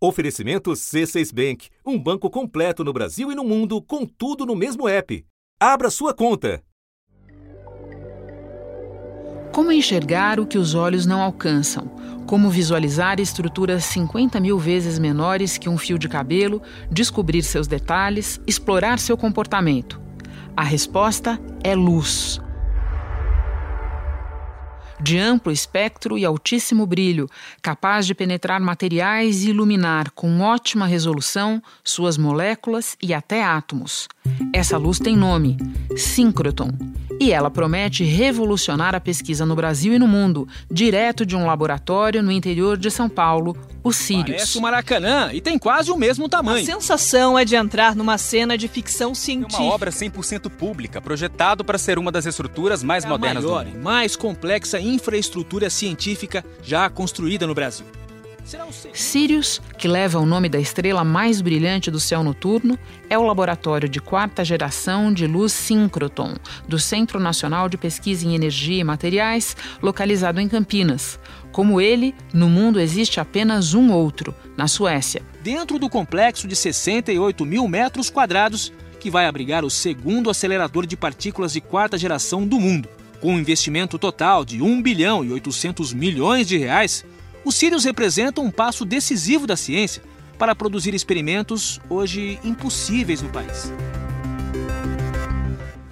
Oferecimento 0.00 0.70
C6 0.70 1.34
Bank, 1.34 1.68
um 1.84 1.98
banco 1.98 2.30
completo 2.30 2.84
no 2.84 2.92
Brasil 2.92 3.32
e 3.32 3.34
no 3.34 3.42
mundo, 3.42 3.82
com 3.82 4.06
tudo 4.06 4.46
no 4.46 4.54
mesmo 4.54 4.88
app. 4.88 5.26
Abra 5.58 5.90
sua 5.90 6.14
conta. 6.14 6.62
Como 9.52 9.72
enxergar 9.72 10.38
o 10.38 10.46
que 10.46 10.56
os 10.56 10.76
olhos 10.76 11.04
não 11.04 11.20
alcançam? 11.20 11.88
Como 12.28 12.48
visualizar 12.48 13.18
estruturas 13.18 13.84
50 13.86 14.38
mil 14.38 14.56
vezes 14.56 15.00
menores 15.00 15.58
que 15.58 15.68
um 15.68 15.76
fio 15.76 15.98
de 15.98 16.08
cabelo, 16.08 16.62
descobrir 16.88 17.42
seus 17.42 17.66
detalhes, 17.66 18.40
explorar 18.46 19.00
seu 19.00 19.16
comportamento? 19.16 20.00
A 20.56 20.62
resposta 20.62 21.40
é 21.64 21.74
luz 21.74 22.40
de 25.00 25.18
amplo 25.18 25.52
espectro 25.52 26.18
e 26.18 26.24
altíssimo 26.24 26.86
brilho, 26.86 27.28
capaz 27.62 28.06
de 28.06 28.14
penetrar 28.14 28.60
materiais 28.60 29.44
e 29.44 29.50
iluminar 29.50 30.10
com 30.12 30.40
ótima 30.40 30.86
resolução 30.86 31.62
suas 31.84 32.16
moléculas 32.16 32.96
e 33.02 33.14
até 33.14 33.42
átomos. 33.44 34.08
Essa 34.52 34.76
luz 34.76 34.98
tem 34.98 35.16
nome: 35.16 35.56
síncroton 35.96 36.70
e 37.20 37.32
ela 37.32 37.50
promete 37.50 38.04
revolucionar 38.04 38.94
a 38.94 39.00
pesquisa 39.00 39.44
no 39.44 39.56
Brasil 39.56 39.92
e 39.92 39.98
no 39.98 40.06
mundo, 40.06 40.46
direto 40.70 41.26
de 41.26 41.34
um 41.34 41.46
laboratório 41.46 42.22
no 42.22 42.30
interior 42.30 42.76
de 42.76 42.90
São 42.90 43.08
Paulo, 43.08 43.56
o 43.82 43.92
Sirius. 43.92 44.36
Parece 44.36 44.58
o 44.58 44.62
Maracanã 44.62 45.30
e 45.32 45.40
tem 45.40 45.58
quase 45.58 45.90
o 45.90 45.96
mesmo 45.96 46.28
tamanho. 46.28 46.62
A 46.62 46.66
sensação 46.66 47.38
é 47.38 47.44
de 47.44 47.56
entrar 47.56 47.96
numa 47.96 48.16
cena 48.18 48.56
de 48.56 48.68
ficção 48.68 49.14
científica. 49.14 49.62
É 49.62 49.66
uma 49.66 49.74
obra 49.74 49.90
100% 49.90 50.48
pública, 50.50 51.00
projetado 51.00 51.64
para 51.64 51.78
ser 51.78 51.98
uma 51.98 52.12
das 52.12 52.26
estruturas 52.26 52.82
mais 52.82 53.04
é 53.04 53.08
modernas 53.08 53.44
maior 53.44 53.64
do 53.64 53.70
mundo. 53.70 53.80
e 53.80 53.82
mais 53.82 54.14
complexa 54.14 54.80
infraestrutura 54.80 55.68
científica 55.70 56.44
já 56.62 56.88
construída 56.88 57.46
no 57.46 57.54
Brasil. 57.54 57.86
Sirius, 58.94 59.60
que 59.76 59.86
leva 59.86 60.18
o 60.18 60.24
nome 60.24 60.48
da 60.48 60.58
estrela 60.58 61.04
mais 61.04 61.42
brilhante 61.42 61.90
do 61.90 62.00
céu 62.00 62.22
noturno, 62.24 62.78
é 63.10 63.18
o 63.18 63.22
laboratório 63.22 63.88
de 63.88 64.00
quarta 64.00 64.42
geração 64.42 65.12
de 65.12 65.26
luz 65.26 65.52
síncroton 65.52 66.34
do 66.66 66.78
Centro 66.78 67.20
Nacional 67.20 67.68
de 67.68 67.76
Pesquisa 67.76 68.26
em 68.26 68.34
Energia 68.34 68.80
e 68.80 68.84
Materiais, 68.84 69.54
localizado 69.82 70.40
em 70.40 70.48
Campinas. 70.48 71.18
Como 71.52 71.78
ele, 71.78 72.14
no 72.32 72.48
mundo 72.48 72.80
existe 72.80 73.20
apenas 73.20 73.74
um 73.74 73.92
outro, 73.92 74.34
na 74.56 74.66
Suécia. 74.66 75.22
Dentro 75.42 75.78
do 75.78 75.90
complexo 75.90 76.48
de 76.48 76.56
68 76.56 77.44
mil 77.44 77.68
metros 77.68 78.08
quadrados, 78.08 78.72
que 78.98 79.10
vai 79.10 79.26
abrigar 79.26 79.62
o 79.62 79.70
segundo 79.70 80.30
acelerador 80.30 80.86
de 80.86 80.96
partículas 80.96 81.52
de 81.52 81.60
quarta 81.60 81.98
geração 81.98 82.46
do 82.46 82.58
mundo. 82.58 82.88
Com 83.20 83.34
um 83.34 83.38
investimento 83.38 83.98
total 83.98 84.44
de 84.44 84.62
1 84.62 84.80
bilhão 84.80 85.24
e 85.24 85.32
800 85.32 85.92
milhões 85.92 86.46
de 86.46 86.56
reais, 86.56 87.04
os 87.48 87.54
Sirius 87.54 87.84
representam 87.84 88.44
um 88.44 88.50
passo 88.50 88.84
decisivo 88.84 89.46
da 89.46 89.56
ciência 89.56 90.02
para 90.36 90.54
produzir 90.54 90.92
experimentos 90.92 91.80
hoje 91.88 92.38
impossíveis 92.44 93.22
no 93.22 93.30
país. 93.30 93.72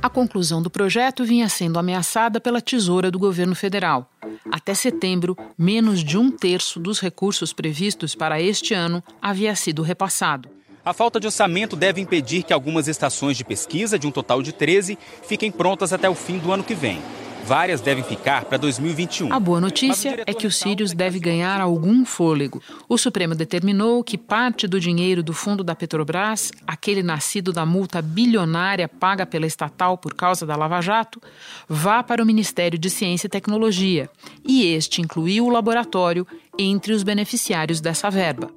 A 0.02 0.10
conclusão 0.10 0.60
do 0.60 0.68
projeto 0.68 1.24
vinha 1.24 1.48
sendo 1.48 1.78
ameaçada 1.78 2.42
pela 2.42 2.60
tesoura 2.60 3.10
do 3.10 3.18
governo 3.18 3.54
federal. 3.54 4.12
Até 4.52 4.74
setembro, 4.74 5.34
menos 5.56 6.04
de 6.04 6.18
um 6.18 6.30
terço 6.30 6.78
dos 6.78 7.00
recursos 7.00 7.54
previstos 7.54 8.14
para 8.14 8.38
este 8.38 8.74
ano 8.74 9.02
havia 9.20 9.56
sido 9.56 9.80
repassado. 9.80 10.50
A 10.84 10.92
falta 10.92 11.18
de 11.18 11.27
orçamento 11.27 11.74
deve 11.74 12.02
impedir 12.02 12.42
que 12.42 12.52
algumas 12.52 12.86
estações 12.86 13.34
de 13.34 13.44
pesquisa, 13.44 13.98
de 13.98 14.06
um 14.06 14.10
total 14.10 14.42
de 14.42 14.52
13, 14.52 14.98
fiquem 15.27 15.50
prontas 15.50 15.94
até 15.94 16.08
o 16.08 16.14
fim 16.14 16.36
do 16.36 16.52
ano 16.52 16.62
que 16.62 16.74
vem. 16.74 17.00
Várias 17.47 17.80
devem 17.80 18.02
ficar 18.02 18.44
para 18.44 18.58
2021. 18.58 19.33
A 19.33 19.39
boa 19.39 19.61
notícia 19.61 20.20
é 20.27 20.34
que 20.34 20.48
o 20.48 20.50
Sirius 20.50 20.92
deve 20.92 21.20
ganhar 21.20 21.61
algum 21.61 22.05
fôlego. 22.05 22.61
O 22.89 22.98
Supremo 22.98 23.36
determinou 23.36 24.02
que 24.02 24.19
parte 24.19 24.66
do 24.66 24.80
dinheiro 24.80 25.22
do 25.22 25.33
fundo 25.33 25.62
da 25.62 25.72
Petrobras, 25.72 26.50
aquele 26.67 27.05
nascido 27.05 27.52
da 27.52 27.64
multa 27.64 28.02
bilionária 28.02 28.89
paga 28.89 29.24
pela 29.24 29.47
estatal 29.47 29.97
por 29.97 30.12
causa 30.12 30.44
da 30.44 30.56
Lava 30.56 30.80
Jato, 30.80 31.22
vá 31.69 32.02
para 32.02 32.20
o 32.20 32.27
Ministério 32.27 32.77
de 32.77 32.90
Ciência 32.90 33.29
e 33.29 33.30
Tecnologia. 33.30 34.11
E 34.45 34.67
este 34.67 35.01
incluiu 35.01 35.46
o 35.46 35.51
laboratório 35.51 36.27
entre 36.58 36.92
os 36.92 37.05
beneficiários 37.05 37.80
dessa 37.80 38.11
verba. 38.11 38.51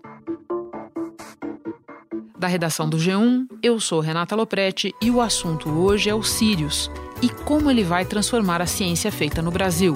Da 2.40 2.48
redação 2.48 2.90
do 2.90 2.98
G1, 2.98 3.46
eu 3.62 3.80
sou 3.80 4.00
Renata 4.00 4.36
Loprete 4.36 4.96
e 5.00 5.12
o 5.12 5.22
assunto 5.22 5.70
hoje 5.70 6.10
é 6.10 6.16
o 6.16 6.24
Sirius 6.24 6.90
e 7.22 7.30
como 7.30 7.70
ele 7.70 7.84
vai 7.84 8.06
transformar 8.06 8.62
a 8.62 8.66
ciência 8.66 9.12
feita 9.12 9.42
no 9.42 9.52
Brasil. 9.52 9.94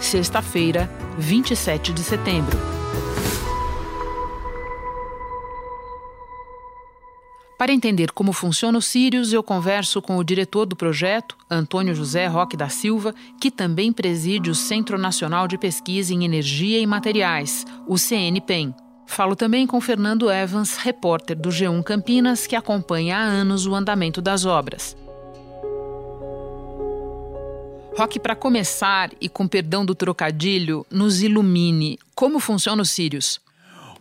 Sexta-feira, 0.00 0.90
27 1.18 1.92
de 1.92 2.02
setembro. 2.02 2.74
Para 7.56 7.72
entender 7.72 8.12
como 8.12 8.32
funciona 8.32 8.76
o 8.76 8.82
Sirius, 8.82 9.32
eu 9.32 9.42
converso 9.42 10.02
com 10.02 10.18
o 10.18 10.24
diretor 10.24 10.66
do 10.66 10.76
projeto, 10.76 11.34
Antônio 11.48 11.94
José 11.94 12.26
Roque 12.26 12.58
da 12.58 12.68
Silva, 12.68 13.14
que 13.40 13.50
também 13.50 13.90
preside 13.90 14.50
o 14.50 14.54
Centro 14.54 14.98
Nacional 14.98 15.48
de 15.48 15.56
Pesquisa 15.56 16.12
em 16.12 16.24
Energia 16.24 16.78
e 16.78 16.86
Materiais, 16.86 17.64
o 17.86 17.96
CNPEM. 17.96 18.74
Falo 19.06 19.34
também 19.36 19.66
com 19.66 19.80
Fernando 19.80 20.30
Evans, 20.30 20.76
repórter 20.76 21.38
do 21.38 21.48
G1 21.48 21.82
Campinas, 21.82 22.46
que 22.46 22.56
acompanha 22.56 23.16
há 23.16 23.22
anos 23.22 23.66
o 23.66 23.74
andamento 23.74 24.20
das 24.20 24.44
obras. 24.44 24.94
Rock, 27.96 28.18
para 28.18 28.34
começar, 28.34 29.12
e 29.20 29.28
com 29.28 29.46
perdão 29.46 29.86
do 29.86 29.94
trocadilho, 29.94 30.84
nos 30.90 31.22
ilumine. 31.22 31.96
Como 32.12 32.40
funciona 32.40 32.82
o 32.82 32.84
Sirius? 32.84 33.40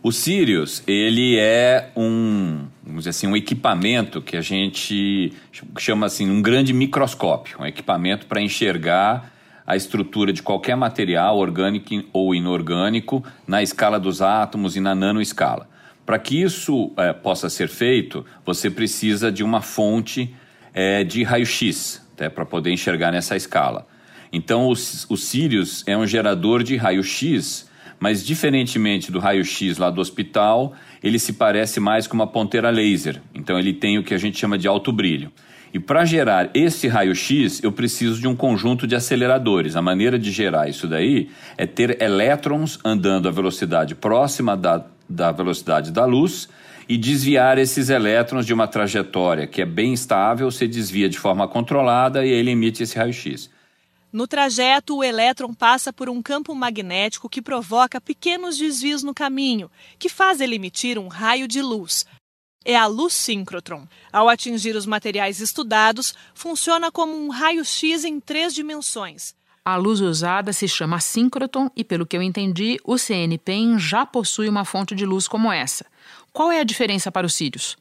O 0.02 0.12
Sirius, 0.12 0.82
ele 0.88 1.38
é 1.38 1.92
um, 1.96 2.66
vamos 2.84 3.02
dizer 3.02 3.12
assim, 3.12 3.28
um 3.28 3.38
equipamento 3.38 4.20
que 4.20 4.36
a 4.36 4.42
gente 4.42 5.32
chama 5.78 6.08
assim, 6.08 6.28
um 6.28 6.42
grande 6.42 6.74
microscópio, 6.74 7.62
um 7.62 7.66
equipamento 7.68 8.26
para 8.26 8.42
enxergar 8.42 9.32
a 9.66 9.76
estrutura 9.76 10.34
de 10.34 10.42
qualquer 10.42 10.76
material, 10.76 11.38
orgânico 11.38 12.04
ou 12.12 12.34
inorgânico, 12.34 13.24
na 13.48 13.62
escala 13.62 14.00
dos 14.00 14.24
átomos 14.24 14.76
e 14.76 14.80
na 14.80 14.96
nanoescala. 14.96 15.70
Para 16.04 16.18
que 16.18 16.42
isso 16.42 16.92
é, 16.98 17.14
possa 17.14 17.48
ser 17.48 17.70
feito, 17.70 18.26
você 18.44 18.72
precisa 18.72 19.32
de 19.32 19.44
uma 19.44 19.62
fonte 19.62 20.36
é, 20.74 21.04
de 21.04 21.24
raio-x, 21.24 22.02
até 22.14 22.30
para 22.30 22.46
poder 22.46 22.72
enxergar 22.72 23.12
nessa 23.12 23.36
escala. 23.36 23.88
Então, 24.32 24.68
o, 24.68 24.76
Sirius 24.76 25.84
é 25.86 25.96
um 25.96 26.08
gerador 26.08 26.64
de 26.64 26.76
raio-x, 26.76 27.70
mas 28.00 28.26
diferentemente 28.26 29.12
do 29.12 29.20
raio-x 29.20 29.78
lá 29.78 29.92
do 29.92 30.02
hospital, 30.02 30.74
ele 31.04 31.20
se 31.20 31.34
parece 31.34 31.80
mais 31.80 32.08
com 32.08 32.16
uma 32.16 32.26
ponteira 32.26 32.72
laser. 32.72 33.22
Então, 33.34 33.60
ele 33.60 33.74
tem 33.74 34.00
o 34.00 34.04
que 34.04 34.14
a 34.14 34.18
gente 34.18 34.40
chama 34.40 34.58
de 34.58 34.68
alto 34.68 34.92
brilho. 34.92 35.32
E 35.72 35.80
para 35.80 36.06
gerar 36.06 36.50
esse 36.54 36.88
raio-x, 36.88 37.64
eu 37.64 37.72
preciso 37.72 38.20
de 38.20 38.28
um 38.28 38.36
conjunto 38.36 38.86
de 38.86 38.96
aceleradores. 38.96 39.76
A 39.76 39.82
maneira 39.82 40.20
de 40.20 40.32
gerar 40.32 40.68
isso 40.68 40.88
daí 40.88 41.30
é 41.58 41.66
ter 41.66 42.02
elétrons 42.02 42.80
andando 42.84 43.28
a 43.28 43.32
velocidade 43.32 43.96
próxima 43.96 44.56
da, 44.56 44.86
da 45.10 45.32
velocidade 45.32 45.92
da 45.92 46.06
luz 46.06 46.48
e 46.88 46.98
desviar 46.98 47.58
esses 47.58 47.90
elétrons 47.90 48.46
de 48.46 48.54
uma 48.54 48.68
trajetória 48.68 49.48
que 49.48 49.62
é 49.62 49.66
bem 49.66 49.94
estável, 49.94 50.50
se 50.52 50.68
desvia 50.68 51.10
de 51.10 51.18
forma 51.18 51.48
controlada 51.48 52.26
e 52.26 52.30
ele 52.30 52.52
emite 52.52 52.84
esse 52.84 52.98
raio-x. 52.98 53.50
No 54.12 54.28
trajeto, 54.28 54.98
o 54.98 55.04
elétron 55.04 55.54
passa 55.54 55.92
por 55.92 56.08
um 56.08 56.22
campo 56.22 56.54
magnético 56.54 57.28
que 57.28 57.42
provoca 57.42 58.00
pequenos 58.00 58.58
desvios 58.58 59.02
no 59.02 59.14
caminho, 59.14 59.72
que 59.98 60.08
faz 60.08 60.40
ele 60.40 60.56
emitir 60.56 61.00
um 61.00 61.08
raio 61.08 61.48
de 61.48 61.62
luz. 61.64 62.06
É 62.64 62.78
a 62.78 62.86
luz 62.86 63.14
síncrotron. 63.14 63.88
Ao 64.12 64.30
atingir 64.30 64.76
os 64.76 64.86
materiais 64.86 65.40
estudados, 65.40 66.14
funciona 66.34 66.92
como 66.92 67.18
um 67.18 67.30
raio-x 67.30 68.06
em 68.06 68.20
três 68.20 68.54
dimensões. 68.54 69.34
A 69.66 69.78
luz 69.78 70.00
usada 70.00 70.54
se 70.54 70.68
chama 70.68 71.00
síncroton 71.00 71.72
e, 71.76 71.84
pelo 71.84 72.06
que 72.06 72.16
eu 72.16 72.22
entendi, 72.22 72.78
o 72.84 72.98
CNPEM 72.98 73.80
já 73.80 74.06
possui 74.06 74.48
uma 74.48 74.66
fonte 74.66 74.94
de 74.94 75.06
luz 75.06 75.28
como 75.28 75.52
essa. 75.52 75.86
Qual 76.34 76.52
é 76.52 76.60
a 76.60 76.64
diferença 76.64 77.12
para 77.12 77.28
os 77.28 77.36
Sirius? 77.36 77.78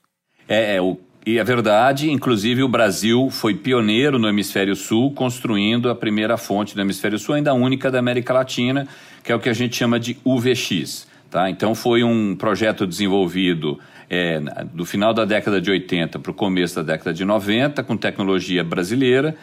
É, 0.47 0.77
é 0.77 0.81
o 0.81 1.01
e 1.25 1.39
é 1.39 1.45
verdade, 1.45 2.11
inclusive 2.11 2.65
o 2.65 2.69
Brasil 2.69 3.31
foi 3.31 3.55
pioneiro 3.55 4.19
no 4.19 4.29
Hemisfério 4.29 4.75
Sul, 4.75 5.13
construindo 5.13 5.89
a 5.89 5.95
primeira 5.95 6.37
fonte 6.37 6.75
do 6.75 6.81
Hemisfério 6.81 7.17
Sul, 7.17 7.37
ainda 7.37 7.55
única 7.55 7.93
da 7.93 8.01
América 8.01 8.33
Latina, 8.33 8.89
que 9.23 9.31
é 9.31 9.35
o 9.35 9.39
que 9.39 9.49
a 9.49 9.53
gente 9.53 9.77
chama 9.77 10.01
de 10.01 10.19
UVX. 10.25 11.07
Tá? 11.31 11.49
Então 11.49 11.77
foi 11.77 12.03
um 12.03 12.35
projeto 12.35 12.89
desenvolvido 12.89 13.79
é, 14.11 14.41
do 14.75 14.85
final 14.85 15.15
da 15.15 15.25
década 15.25 15.61
de 15.61 15.71
80 15.71 16.19
para 16.19 16.33
o 16.33 16.35
começo 16.35 16.75
da 16.75 16.83
década 16.83 17.15
de 17.15 17.25
90, 17.25 17.85
com 17.85 17.97
tecnologia 17.97 18.65
brasileira, 18.65 19.37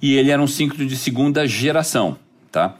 e 0.00 0.14
ele 0.14 0.30
era 0.30 0.40
um 0.40 0.46
síncrono 0.46 0.88
de 0.88 0.96
segunda 0.96 1.44
geração. 1.44 2.16
Tá? 2.52 2.76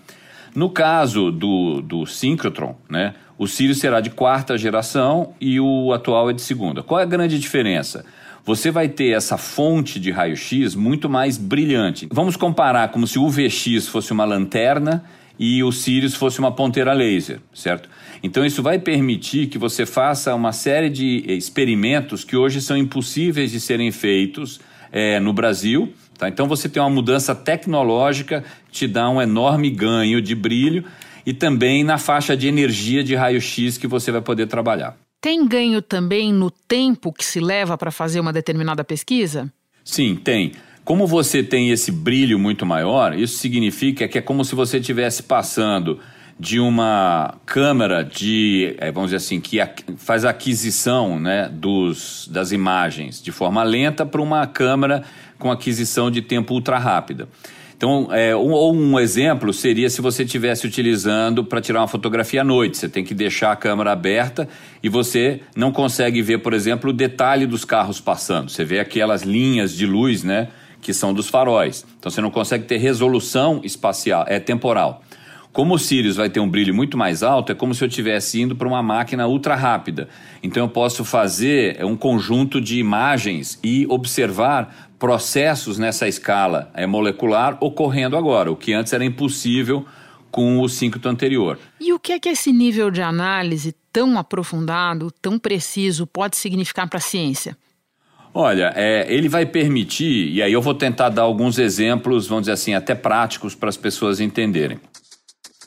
No 0.55 0.71
caso 0.71 1.33
do, 1.33 1.83
do 1.83 2.07
síncrotron, 2.07 2.77
né, 2.89 3.15
o 3.39 3.47
Sirius 3.47 3.79
será 3.79 4.01
de 4.01 4.11
quarta 4.11 4.57
geração 4.57 5.35
e 5.41 5.61
o 5.61 5.93
atual 5.93 6.31
é 6.31 6.33
de 6.33 6.43
segunda. 6.43 6.83
Qual 6.83 6.99
é 6.99 7.03
a 7.03 7.07
grande 7.07 7.39
diferença? 7.39 8.05
Você 8.45 8.71
vai 8.71 8.89
ter 8.89 9.11
essa 9.11 9.37
fonte 9.37 9.99
de 9.99 10.11
raio-x 10.11 10.75
muito 10.75 11.09
mais 11.09 11.37
brilhante. 11.37 12.09
Vamos 12.11 12.37
comparar 12.37 12.89
como 12.89 13.07
se 13.07 13.19
o 13.19 13.25
UVX 13.25 13.89
fosse 13.89 14.13
uma 14.13 14.25
lanterna 14.25 15.05
e 15.39 15.63
o 15.63 15.71
Sirius 15.71 16.15
fosse 16.15 16.39
uma 16.39 16.53
ponteira 16.53 16.93
laser, 16.93 17.41
certo? 17.53 17.89
Então 18.23 18.47
isso 18.47 18.63
vai 18.63 18.79
permitir 18.79 19.49
que 19.49 19.59
você 19.59 19.85
faça 19.85 20.35
uma 20.35 20.53
série 20.53 20.89
de 20.89 21.25
experimentos 21.27 22.25
que 22.25 22.37
hoje 22.37 22.63
são 22.63 22.77
impossíveis 22.77 23.51
de 23.51 23.61
serem 23.61 23.91
feitos 23.91 24.61
é, 24.91 25.21
no 25.21 25.33
Brasil. 25.33 25.93
Tá? 26.17 26.29
Então 26.29 26.47
você 26.47 26.69
tem 26.69 26.83
uma 26.83 26.89
mudança 26.89 27.35
tecnológica 27.35 28.45
que 28.69 28.73
te 28.73 28.89
dá 28.89 29.11
um 29.11 29.21
enorme 29.21 29.69
ganho 29.69 30.23
de 30.23 30.35
brilho 30.35 30.85
e 31.27 31.35
também 31.35 31.83
na 31.83 31.99
faixa 31.99 32.37
de 32.37 32.47
energia 32.47 33.03
de 33.03 33.17
raio-x 33.17 33.77
que 33.77 33.89
você 33.89 34.13
vai 34.13 34.23
poder 34.23 34.47
trabalhar. 34.47 34.97
Tem 35.21 35.45
ganho 35.47 35.83
também 35.83 36.33
no 36.33 36.51
tempo 36.51 37.13
que 37.13 37.25
se 37.25 37.41
leva 37.41 37.77
para 37.77 37.91
fazer 37.91 38.21
uma 38.21 38.33
determinada 38.33 38.85
pesquisa? 38.85 39.53
Sim, 39.85 40.15
tem. 40.15 40.53
Como 40.85 41.05
você 41.05 41.43
tem 41.43 41.71
esse 41.71 41.91
brilho 41.91 42.39
muito 42.39 42.65
maior, 42.65 43.19
isso 43.19 43.39
significa 43.39 44.07
que 44.07 44.19
é 44.19 44.21
como 44.21 44.45
se 44.45 44.55
você 44.55 44.79
estivesse 44.79 45.25
passando 45.25 45.99
de 46.39 46.61
uma 46.61 47.35
câmera 47.45 48.05
de, 48.05 48.77
eh, 48.79 48.93
vamos 48.93 49.11
dizer 49.11 49.17
assim, 49.17 49.41
que 49.41 49.59
faz 49.97 50.25
a 50.25 50.31
aquisição 50.31 51.19
né, 51.19 51.49
dos, 51.51 52.29
das 52.31 52.53
imagens 52.53 53.23
de 53.23 53.33
forma 53.33 53.65
lenta 53.65 54.05
para 54.05 54.21
uma 54.21 54.47
câmera 54.47 55.03
com 55.39 55.51
aquisição 55.51 56.11
de 56.11 56.23
tempo 56.23 56.55
ultra 56.55 56.79
rápida. 56.79 57.29
Então, 57.77 58.09
é, 58.11 58.35
um, 58.35 58.53
ou 58.53 58.75
um 58.75 58.99
exemplo 58.99 59.53
seria 59.53 59.91
se 59.91 60.01
você 60.01 60.25
estivesse 60.25 60.67
utilizando 60.67 61.45
para 61.45 61.61
tirar 61.61 61.81
uma 61.81 61.89
fotografia 61.89 62.41
à 62.41 62.45
noite. 62.45 62.79
Você 62.79 62.89
tem 62.89 63.05
que 63.05 63.15
deixar 63.15 63.53
a 63.53 63.57
câmera 63.57 63.93
aberta 63.93 64.49
e 64.83 64.89
você 64.89 65.41
não 65.55 65.71
consegue 65.71 66.23
ver, 66.23 66.39
por 66.39 66.55
exemplo, 66.55 66.91
o 66.91 66.93
detalhe 66.93 67.47
dos 67.47 67.65
carros 67.67 68.01
passando. 68.01 68.51
Você 68.51 68.65
vê 68.65 68.81
aquelas 68.81 69.23
linhas 69.23 69.75
de 69.75 69.85
luz, 69.85 70.23
né? 70.23 70.49
Que 70.81 70.95
são 70.95 71.13
dos 71.13 71.29
faróis. 71.29 71.85
Então 71.99 72.11
você 72.11 72.21
não 72.21 72.31
consegue 72.31 72.65
ter 72.65 72.79
resolução 72.79 73.61
espacial, 73.63 74.25
é 74.27 74.41
temporal. 74.41 75.03
Como 75.57 75.73
o 75.73 75.79
Sirius 75.79 76.17
vai 76.17 76.29
ter 76.29 76.39
um 76.39 76.47
brilho 76.47 76.75
muito 76.75 76.99
mais 76.99 77.23
alto, 77.23 77.51
é 77.51 77.55
como 77.55 77.75
se 77.75 77.83
eu 77.83 77.89
estivesse 77.89 78.43
indo 78.43 78.55
para 78.55 78.69
uma 78.69 78.83
máquina 78.83 79.27
ultra 79.27 79.55
rápida. 79.55 80.07
Então 80.43 80.63
eu 80.65 80.69
posso 80.69 81.03
fazer 81.03 81.83
um 81.83 81.97
conjunto 81.97 82.61
de 82.61 82.79
imagens 82.79 83.59
e 83.65 83.87
observar 83.89 84.91
processos 84.99 85.79
nessa 85.79 86.07
escala 86.07 86.71
é, 86.75 86.87
molecular 86.87 87.57
ocorrendo 87.59 88.19
agora, 88.19 88.53
o 88.53 88.55
que 88.55 88.75
antes 88.75 88.93
era 88.93 89.03
impossível 89.03 89.87
com 90.31 90.61
o 90.61 90.69
síncroto 90.69 91.09
anterior. 91.09 91.59
E 91.81 91.91
o 91.91 91.99
que 91.99 92.13
é 92.13 92.21
que 92.21 92.29
esse 92.29 92.53
nível 92.53 92.91
de 92.91 93.01
análise 93.01 93.75
tão 93.91 94.19
aprofundado, 94.19 95.11
tão 95.23 95.39
preciso, 95.39 96.07
pode 96.07 96.37
significar 96.37 96.87
para 96.87 96.99
a 96.99 97.01
ciência? 97.01 97.57
Olha, 98.35 98.75
é, 98.77 99.07
ele 99.09 99.27
vai 99.27 99.47
permitir, 99.47 100.35
e 100.35 100.43
aí 100.43 100.53
eu 100.53 100.61
vou 100.61 100.75
tentar 100.75 101.09
dar 101.09 101.23
alguns 101.23 101.59
exemplos, 101.59 102.27
vamos 102.27 102.43
dizer 102.43 102.53
assim, 102.53 102.75
até 102.75 102.95
práticos 102.95 103.55
para 103.55 103.71
as 103.71 103.77
pessoas 103.79 104.21
entenderem. 104.21 104.79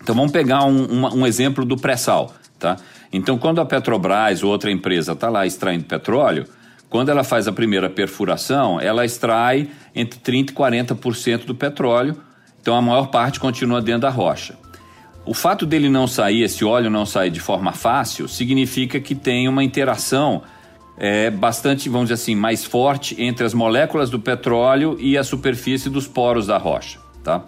Então 0.01 0.15
vamos 0.15 0.31
pegar 0.31 0.63
um, 0.65 1.19
um, 1.19 1.27
exemplo 1.27 1.65
do 1.65 1.75
pré-sal, 1.77 2.33
tá? 2.57 2.77
Então 3.11 3.37
quando 3.37 3.59
a 3.59 3.65
Petrobras 3.65 4.43
ou 4.43 4.51
outra 4.51 4.71
empresa 4.71 5.13
está 5.13 5.29
lá 5.29 5.45
extraindo 5.45 5.85
petróleo, 5.85 6.45
quando 6.89 7.09
ela 7.09 7.23
faz 7.23 7.47
a 7.47 7.51
primeira 7.51 7.89
perfuração, 7.89 8.81
ela 8.81 9.05
extrai 9.05 9.69
entre 9.95 10.19
30% 10.19 10.49
e 10.49 10.53
40% 10.53 11.45
do 11.45 11.53
petróleo, 11.53 12.17
então 12.59 12.75
a 12.75 12.81
maior 12.81 13.07
parte 13.07 13.39
continua 13.39 13.81
dentro 13.81 14.01
da 14.01 14.09
rocha. 14.09 14.57
O 15.25 15.33
fato 15.33 15.65
dele 15.65 15.89
não 15.89 16.07
sair, 16.07 16.41
esse 16.41 16.65
óleo 16.65 16.89
não 16.89 17.05
sair 17.05 17.29
de 17.29 17.39
forma 17.39 17.71
fácil, 17.71 18.27
significa 18.27 18.99
que 18.99 19.13
tem 19.13 19.47
uma 19.47 19.63
interação 19.63 20.41
é, 20.97 21.29
bastante, 21.29 21.87
vamos 21.87 22.09
dizer 22.09 22.15
assim, 22.15 22.35
mais 22.35 22.65
forte 22.65 23.15
entre 23.21 23.45
as 23.45 23.53
moléculas 23.53 24.09
do 24.09 24.19
petróleo 24.19 24.97
e 24.99 25.17
a 25.17 25.23
superfície 25.23 25.89
dos 25.89 26.07
poros 26.07 26.47
da 26.47 26.57
rocha, 26.57 26.99
tá? 27.23 27.43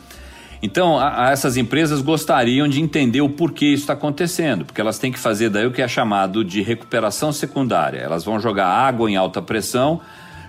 Então, 0.61 0.99
a, 0.99 1.27
a 1.27 1.31
essas 1.31 1.57
empresas 1.57 2.01
gostariam 2.01 2.67
de 2.67 2.79
entender 2.79 3.21
o 3.21 3.29
porquê 3.29 3.67
isso 3.67 3.83
está 3.83 3.93
acontecendo, 3.93 4.63
porque 4.63 4.79
elas 4.79 4.99
têm 4.99 5.11
que 5.11 5.19
fazer 5.19 5.49
daí 5.49 5.65
o 5.65 5.71
que 5.71 5.81
é 5.81 5.87
chamado 5.87 6.43
de 6.43 6.61
recuperação 6.61 7.31
secundária. 7.31 7.99
Elas 7.99 8.23
vão 8.23 8.39
jogar 8.39 8.67
água 8.67 9.09
em 9.09 9.15
alta 9.15 9.41
pressão, 9.41 9.99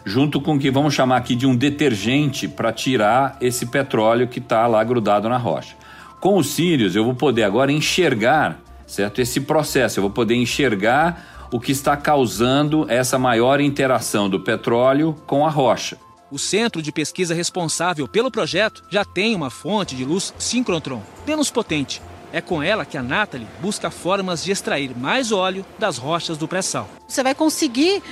junto 0.04 0.40
com 0.40 0.56
o 0.56 0.58
que 0.58 0.70
vamos 0.70 0.92
chamar 0.94 1.16
aqui 1.16 1.34
de 1.34 1.46
um 1.46 1.56
detergente 1.56 2.46
para 2.46 2.72
tirar 2.72 3.36
esse 3.40 3.66
petróleo 3.66 4.28
que 4.28 4.38
está 4.38 4.66
lá 4.66 4.84
grudado 4.84 5.28
na 5.28 5.38
rocha. 5.38 5.76
Com 6.20 6.36
os 6.36 6.48
Sirius, 6.48 6.94
eu 6.94 7.04
vou 7.04 7.14
poder 7.14 7.44
agora 7.44 7.72
enxergar 7.72 8.58
certo? 8.92 9.20
esse 9.20 9.40
processo, 9.40 9.98
eu 9.98 10.02
vou 10.02 10.10
poder 10.10 10.34
enxergar 10.34 11.48
o 11.50 11.58
que 11.58 11.72
está 11.72 11.96
causando 11.96 12.86
essa 12.88 13.18
maior 13.18 13.60
interação 13.60 14.28
do 14.28 14.40
petróleo 14.40 15.16
com 15.26 15.46
a 15.46 15.50
rocha. 15.50 15.96
O 16.32 16.38
centro 16.38 16.80
de 16.80 16.90
pesquisa 16.90 17.34
responsável 17.34 18.08
pelo 18.08 18.30
projeto 18.30 18.82
já 18.88 19.04
tem 19.04 19.36
uma 19.36 19.50
fonte 19.50 19.94
de 19.94 20.02
luz 20.02 20.32
síncrotron, 20.38 21.02
menos 21.26 21.50
potente. 21.50 22.00
É 22.32 22.40
com 22.40 22.62
ela 22.62 22.86
que 22.86 22.96
a 22.96 23.02
Natalie 23.02 23.46
busca 23.60 23.90
formas 23.90 24.42
de 24.42 24.50
extrair 24.50 24.96
mais 24.96 25.30
óleo 25.30 25.62
das 25.78 25.98
rochas 25.98 26.38
do 26.38 26.48
pré-sal. 26.48 26.88
Você 27.06 27.22
vai 27.22 27.34
conseguir 27.34 28.02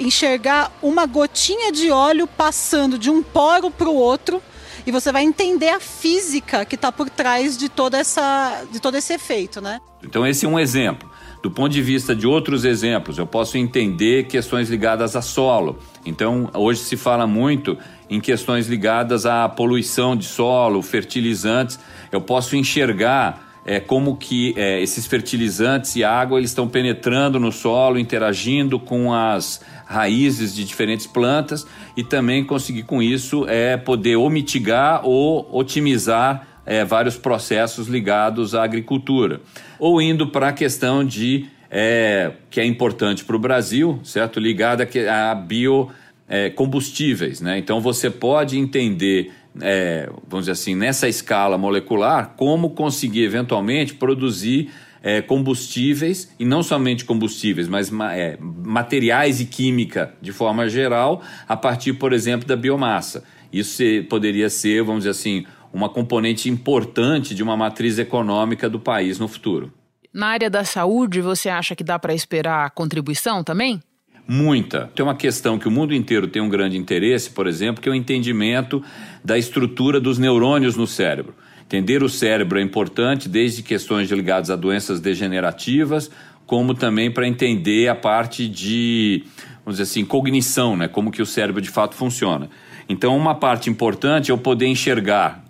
enxergar 0.00 0.72
uma 0.80 1.04
gotinha 1.04 1.70
de 1.70 1.90
óleo 1.90 2.26
passando 2.26 2.98
de 2.98 3.10
um 3.10 3.22
poro 3.22 3.70
para 3.70 3.90
o 3.90 3.94
outro 3.94 4.42
e 4.86 4.90
você 4.90 5.12
vai 5.12 5.22
entender 5.22 5.68
a 5.68 5.78
física 5.78 6.64
que 6.64 6.74
está 6.74 6.90
por 6.90 7.10
trás 7.10 7.58
de, 7.58 7.68
toda 7.68 7.98
essa, 7.98 8.64
de 8.72 8.80
todo 8.80 8.94
esse 8.94 9.12
efeito, 9.12 9.60
né? 9.60 9.78
Então 10.02 10.26
esse 10.26 10.46
é 10.46 10.48
um 10.48 10.58
exemplo. 10.58 11.06
Do 11.42 11.50
ponto 11.50 11.72
de 11.72 11.80
vista 11.80 12.14
de 12.16 12.26
outros 12.26 12.64
exemplos, 12.64 13.16
eu 13.16 13.26
posso 13.26 13.56
entender 13.56 14.24
questões 14.26 14.68
ligadas 14.68 15.14
a 15.14 15.22
solo. 15.22 15.78
Então, 16.04 16.50
hoje 16.52 16.80
se 16.80 16.96
fala 16.96 17.26
muito 17.26 17.78
em 18.10 18.20
questões 18.20 18.66
ligadas 18.66 19.24
à 19.24 19.48
poluição 19.48 20.16
de 20.16 20.24
solo, 20.24 20.82
fertilizantes. 20.82 21.78
Eu 22.10 22.20
posso 22.20 22.56
enxergar 22.56 23.48
é, 23.64 23.78
como 23.78 24.16
que 24.16 24.54
é, 24.56 24.82
esses 24.82 25.06
fertilizantes 25.06 25.94
e 25.94 26.02
água 26.02 26.38
eles 26.38 26.50
estão 26.50 26.66
penetrando 26.66 27.38
no 27.38 27.52
solo, 27.52 27.98
interagindo 27.98 28.80
com 28.80 29.12
as 29.12 29.60
raízes 29.84 30.54
de 30.54 30.64
diferentes 30.64 31.06
plantas 31.06 31.66
e 31.94 32.02
também 32.02 32.44
conseguir 32.44 32.84
com 32.84 33.02
isso 33.02 33.46
é 33.46 33.76
poder 33.76 34.16
ou 34.16 34.30
mitigar 34.30 35.02
ou 35.04 35.46
otimizar 35.52 36.47
é, 36.68 36.84
vários 36.84 37.16
processos 37.16 37.88
ligados 37.88 38.54
à 38.54 38.62
agricultura. 38.62 39.40
Ou 39.78 40.02
indo 40.02 40.28
para 40.28 40.48
a 40.48 40.52
questão 40.52 41.02
de, 41.02 41.46
é, 41.70 42.32
que 42.50 42.60
é 42.60 42.66
importante 42.66 43.24
para 43.24 43.34
o 43.34 43.38
Brasil, 43.38 43.98
certo? 44.04 44.38
Ligada 44.38 44.86
a 45.10 45.34
biocombustíveis, 45.34 47.40
é, 47.40 47.44
né? 47.44 47.56
Então 47.58 47.80
você 47.80 48.10
pode 48.10 48.58
entender 48.58 49.32
é, 49.60 50.08
vamos 50.28 50.44
dizer 50.44 50.52
assim, 50.52 50.72
nessa 50.74 51.08
escala 51.08 51.56
molecular, 51.56 52.34
como 52.36 52.68
conseguir 52.70 53.24
eventualmente 53.24 53.94
produzir 53.94 54.70
é, 55.02 55.22
combustíveis, 55.22 56.30
e 56.38 56.44
não 56.44 56.62
somente 56.62 57.04
combustíveis, 57.04 57.66
mas 57.66 57.90
é, 58.12 58.36
materiais 58.40 59.40
e 59.40 59.46
química 59.46 60.14
de 60.20 60.30
forma 60.32 60.68
geral, 60.68 61.22
a 61.48 61.56
partir, 61.56 61.94
por 61.94 62.12
exemplo, 62.12 62.46
da 62.46 62.54
biomassa. 62.54 63.24
Isso 63.52 63.82
poderia 64.10 64.50
ser, 64.50 64.82
vamos 64.82 65.00
dizer 65.00 65.10
assim, 65.10 65.44
uma 65.72 65.88
componente 65.88 66.48
importante 66.48 67.34
de 67.34 67.42
uma 67.42 67.56
matriz 67.56 67.98
econômica 67.98 68.68
do 68.68 68.80
país 68.80 69.18
no 69.18 69.28
futuro. 69.28 69.72
Na 70.12 70.28
área 70.28 70.48
da 70.48 70.64
saúde, 70.64 71.20
você 71.20 71.48
acha 71.48 71.76
que 71.76 71.84
dá 71.84 71.98
para 71.98 72.14
esperar 72.14 72.70
contribuição 72.70 73.44
também? 73.44 73.80
Muita. 74.26 74.90
Tem 74.94 75.02
uma 75.02 75.14
questão 75.14 75.58
que 75.58 75.68
o 75.68 75.70
mundo 75.70 75.94
inteiro 75.94 76.28
tem 76.28 76.42
um 76.42 76.48
grande 76.48 76.76
interesse, 76.76 77.30
por 77.30 77.46
exemplo, 77.46 77.82
que 77.82 77.88
é 77.88 77.92
o 77.92 77.94
entendimento 77.94 78.82
da 79.24 79.38
estrutura 79.38 79.98
dos 79.98 80.18
neurônios 80.18 80.76
no 80.76 80.86
cérebro. 80.86 81.34
Entender 81.64 82.02
o 82.02 82.08
cérebro 82.08 82.58
é 82.58 82.62
importante, 82.62 83.28
desde 83.28 83.62
questões 83.62 84.10
ligadas 84.10 84.50
a 84.50 84.56
doenças 84.56 85.00
degenerativas, 85.00 86.10
como 86.46 86.74
também 86.74 87.10
para 87.10 87.28
entender 87.28 87.88
a 87.88 87.94
parte 87.94 88.48
de, 88.48 89.24
vamos 89.64 89.78
dizer 89.78 89.82
assim, 89.82 90.04
cognição, 90.04 90.76
né? 90.76 90.88
como 90.88 91.10
que 91.10 91.22
o 91.22 91.26
cérebro 91.26 91.60
de 91.60 91.68
fato 91.68 91.94
funciona. 91.94 92.48
Então, 92.88 93.16
uma 93.16 93.34
parte 93.34 93.68
importante 93.68 94.30
é 94.30 94.32
eu 94.32 94.38
poder 94.38 94.66
enxergar 94.66 95.44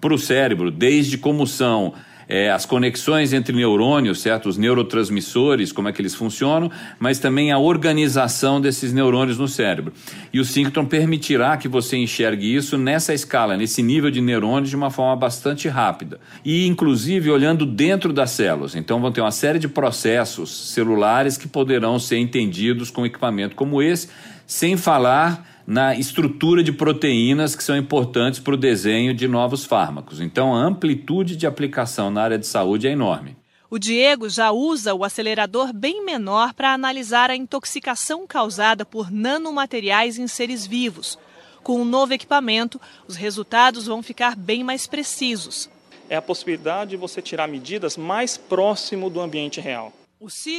para 0.00 0.14
o 0.14 0.18
cérebro, 0.18 0.70
desde 0.70 1.18
como 1.18 1.46
são 1.46 1.94
é, 2.28 2.50
as 2.50 2.66
conexões 2.66 3.32
entre 3.32 3.56
neurônios, 3.56 4.20
certo? 4.20 4.48
Os 4.48 4.58
neurotransmissores, 4.58 5.72
como 5.72 5.88
é 5.88 5.92
que 5.92 6.02
eles 6.02 6.14
funcionam, 6.14 6.70
mas 6.98 7.18
também 7.18 7.50
a 7.50 7.58
organização 7.58 8.60
desses 8.60 8.92
neurônios 8.92 9.38
no 9.38 9.48
cérebro. 9.48 9.94
E 10.32 10.38
o 10.38 10.44
síncron 10.44 10.84
permitirá 10.84 11.56
que 11.56 11.66
você 11.66 11.96
enxergue 11.96 12.54
isso 12.54 12.76
nessa 12.76 13.14
escala, 13.14 13.56
nesse 13.56 13.82
nível 13.82 14.10
de 14.10 14.20
neurônios, 14.20 14.68
de 14.68 14.76
uma 14.76 14.90
forma 14.90 15.16
bastante 15.16 15.68
rápida. 15.68 16.20
E, 16.44 16.66
inclusive, 16.66 17.30
olhando 17.30 17.64
dentro 17.64 18.12
das 18.12 18.30
células. 18.32 18.76
Então, 18.76 19.00
vão 19.00 19.10
ter 19.10 19.22
uma 19.22 19.30
série 19.30 19.58
de 19.58 19.68
processos 19.68 20.72
celulares 20.72 21.38
que 21.38 21.48
poderão 21.48 21.98
ser 21.98 22.18
entendidos 22.18 22.90
com 22.90 23.06
equipamento 23.06 23.56
como 23.56 23.80
esse, 23.80 24.08
sem 24.46 24.76
falar 24.76 25.57
na 25.68 25.94
estrutura 25.94 26.64
de 26.64 26.72
proteínas 26.72 27.54
que 27.54 27.62
são 27.62 27.76
importantes 27.76 28.40
para 28.40 28.54
o 28.54 28.56
desenho 28.56 29.12
de 29.12 29.28
novos 29.28 29.66
fármacos. 29.66 30.18
Então, 30.18 30.54
a 30.54 30.64
amplitude 30.64 31.36
de 31.36 31.46
aplicação 31.46 32.10
na 32.10 32.22
área 32.22 32.38
de 32.38 32.46
saúde 32.46 32.88
é 32.88 32.92
enorme. 32.92 33.36
O 33.68 33.78
Diego 33.78 34.30
já 34.30 34.50
usa 34.50 34.94
o 34.94 35.04
acelerador 35.04 35.74
bem 35.74 36.02
menor 36.02 36.54
para 36.54 36.72
analisar 36.72 37.30
a 37.30 37.36
intoxicação 37.36 38.26
causada 38.26 38.86
por 38.86 39.10
nanomateriais 39.10 40.18
em 40.18 40.26
seres 40.26 40.66
vivos. 40.66 41.18
Com 41.62 41.74
o 41.74 41.82
um 41.82 41.84
novo 41.84 42.14
equipamento, 42.14 42.80
os 43.06 43.14
resultados 43.14 43.84
vão 43.84 44.02
ficar 44.02 44.34
bem 44.34 44.64
mais 44.64 44.86
precisos. 44.86 45.68
é 46.08 46.16
a 46.16 46.22
possibilidade 46.22 46.92
de 46.92 46.96
você 46.96 47.20
tirar 47.20 47.46
medidas 47.46 47.98
mais 47.98 48.38
próximo 48.38 49.10
do 49.10 49.20
ambiente 49.20 49.60
real. 49.60 49.92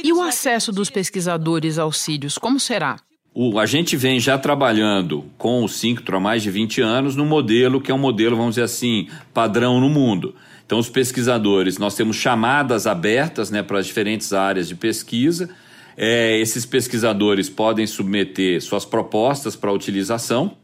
E 0.04 0.12
o 0.12 0.22
acesso 0.22 0.70
dos 0.70 0.88
pesquisadores 0.88 1.78
aos 1.78 1.98
sírios, 1.98 2.38
como 2.38 2.60
será? 2.60 3.00
O, 3.32 3.60
a 3.60 3.66
gente 3.66 3.96
vem 3.96 4.18
já 4.18 4.36
trabalhando 4.36 5.24
com 5.38 5.62
o 5.62 5.68
Synctron 5.68 6.16
há 6.16 6.20
mais 6.20 6.42
de 6.42 6.50
20 6.50 6.80
anos 6.80 7.14
no 7.14 7.24
modelo 7.24 7.80
que 7.80 7.90
é 7.90 7.94
um 7.94 7.98
modelo, 7.98 8.36
vamos 8.36 8.56
dizer 8.56 8.64
assim, 8.64 9.08
padrão 9.32 9.80
no 9.80 9.88
mundo. 9.88 10.34
Então, 10.66 10.78
os 10.78 10.88
pesquisadores, 10.88 11.78
nós 11.78 11.94
temos 11.94 12.16
chamadas 12.16 12.86
abertas 12.86 13.50
né, 13.50 13.62
para 13.62 13.78
as 13.78 13.86
diferentes 13.86 14.32
áreas 14.32 14.68
de 14.68 14.74
pesquisa. 14.74 15.50
É, 15.96 16.38
esses 16.38 16.64
pesquisadores 16.64 17.48
podem 17.48 17.86
submeter 17.86 18.60
suas 18.62 18.84
propostas 18.84 19.54
para 19.56 19.72
utilização. 19.72 20.56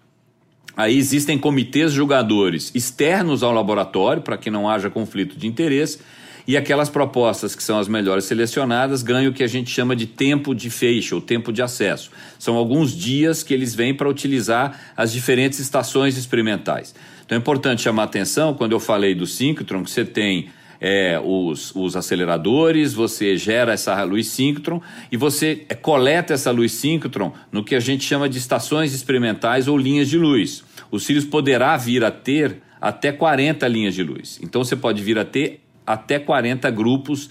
Aí 0.76 0.96
existem 0.96 1.38
comitês 1.38 1.92
julgadores 1.92 2.70
externos 2.74 3.42
ao 3.42 3.52
laboratório, 3.52 4.22
para 4.22 4.36
que 4.36 4.50
não 4.50 4.68
haja 4.68 4.90
conflito 4.90 5.36
de 5.38 5.46
interesse 5.46 5.98
e 6.46 6.56
aquelas 6.56 6.88
propostas 6.88 7.54
que 7.54 7.62
são 7.62 7.78
as 7.78 7.88
melhores 7.88 8.24
selecionadas 8.24 9.02
ganham 9.02 9.30
o 9.30 9.34
que 9.34 9.42
a 9.42 9.48
gente 9.48 9.70
chama 9.70 9.96
de 9.96 10.06
tempo 10.06 10.54
de 10.54 10.70
feixe, 10.70 11.14
ou 11.14 11.20
tempo 11.20 11.52
de 11.52 11.60
acesso. 11.60 12.10
São 12.38 12.56
alguns 12.56 12.96
dias 12.96 13.42
que 13.42 13.52
eles 13.52 13.74
vêm 13.74 13.94
para 13.94 14.08
utilizar 14.08 14.92
as 14.96 15.12
diferentes 15.12 15.58
estações 15.58 16.16
experimentais. 16.16 16.94
Então 17.24 17.36
é 17.36 17.38
importante 17.40 17.82
chamar 17.82 18.04
atenção 18.04 18.54
quando 18.54 18.72
eu 18.72 18.80
falei 18.80 19.14
do 19.14 19.26
síncrotron, 19.26 19.82
que 19.82 19.90
você 19.90 20.04
tem 20.04 20.48
é, 20.80 21.20
os, 21.22 21.74
os, 21.74 21.96
aceleradores, 21.96 22.94
você 22.94 23.36
gera 23.36 23.72
essa 23.72 24.00
luz 24.04 24.28
síncrotron 24.28 24.80
e 25.10 25.16
você 25.16 25.64
é, 25.68 25.74
coleta 25.74 26.34
essa 26.34 26.50
luz 26.50 26.72
síncrotron 26.72 27.32
no 27.50 27.64
que 27.64 27.74
a 27.74 27.80
gente 27.80 28.04
chama 28.04 28.28
de 28.28 28.38
estações 28.38 28.94
experimentais 28.94 29.68
ou 29.68 29.76
linhas 29.76 30.08
de 30.08 30.18
luz. 30.18 30.62
O 30.90 31.00
Sirius 31.00 31.24
poderá 31.24 31.76
vir 31.76 32.04
a 32.04 32.10
ter 32.10 32.58
até 32.80 33.10
40 33.10 33.66
linhas 33.66 33.94
de 33.94 34.02
luz. 34.02 34.38
Então 34.42 34.62
você 34.62 34.76
pode 34.76 35.02
vir 35.02 35.18
a 35.18 35.24
ter 35.24 35.65
até 35.86 36.18
40 36.18 36.70
grupos 36.70 37.30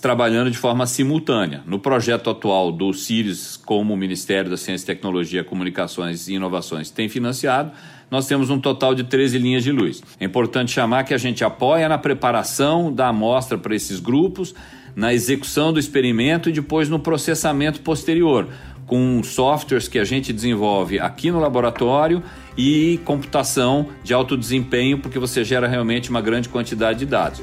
trabalhando 0.00 0.50
de 0.50 0.58
forma 0.58 0.86
simultânea. 0.86 1.62
No 1.64 1.78
projeto 1.78 2.28
atual 2.28 2.72
do 2.72 2.92
CIRIS, 2.92 3.56
como 3.56 3.94
o 3.94 3.96
Ministério 3.96 4.50
da 4.50 4.56
Ciência, 4.56 4.86
Tecnologia, 4.86 5.44
Comunicações 5.44 6.26
e 6.26 6.34
Inovações 6.34 6.90
tem 6.90 7.08
financiado, 7.08 7.70
nós 8.10 8.26
temos 8.26 8.50
um 8.50 8.58
total 8.58 8.94
de 8.94 9.04
13 9.04 9.38
linhas 9.38 9.62
de 9.62 9.70
luz. 9.70 10.02
É 10.18 10.24
importante 10.24 10.72
chamar 10.72 11.04
que 11.04 11.14
a 11.14 11.18
gente 11.18 11.44
apoia 11.44 11.88
na 11.88 11.98
preparação 11.98 12.92
da 12.92 13.08
amostra 13.08 13.56
para 13.56 13.74
esses 13.74 14.00
grupos, 14.00 14.54
na 14.96 15.14
execução 15.14 15.72
do 15.72 15.78
experimento 15.78 16.48
e 16.48 16.52
depois 16.52 16.88
no 16.88 16.98
processamento 16.98 17.80
posterior, 17.80 18.48
com 18.84 19.22
softwares 19.22 19.86
que 19.86 19.98
a 19.98 20.04
gente 20.04 20.32
desenvolve 20.32 20.98
aqui 20.98 21.30
no 21.30 21.38
laboratório 21.38 22.22
e 22.56 22.98
computação 23.04 23.86
de 24.02 24.12
alto 24.12 24.36
desempenho, 24.36 24.98
porque 24.98 25.18
você 25.18 25.44
gera 25.44 25.68
realmente 25.68 26.10
uma 26.10 26.22
grande 26.22 26.48
quantidade 26.48 27.00
de 27.00 27.06
dados. 27.06 27.40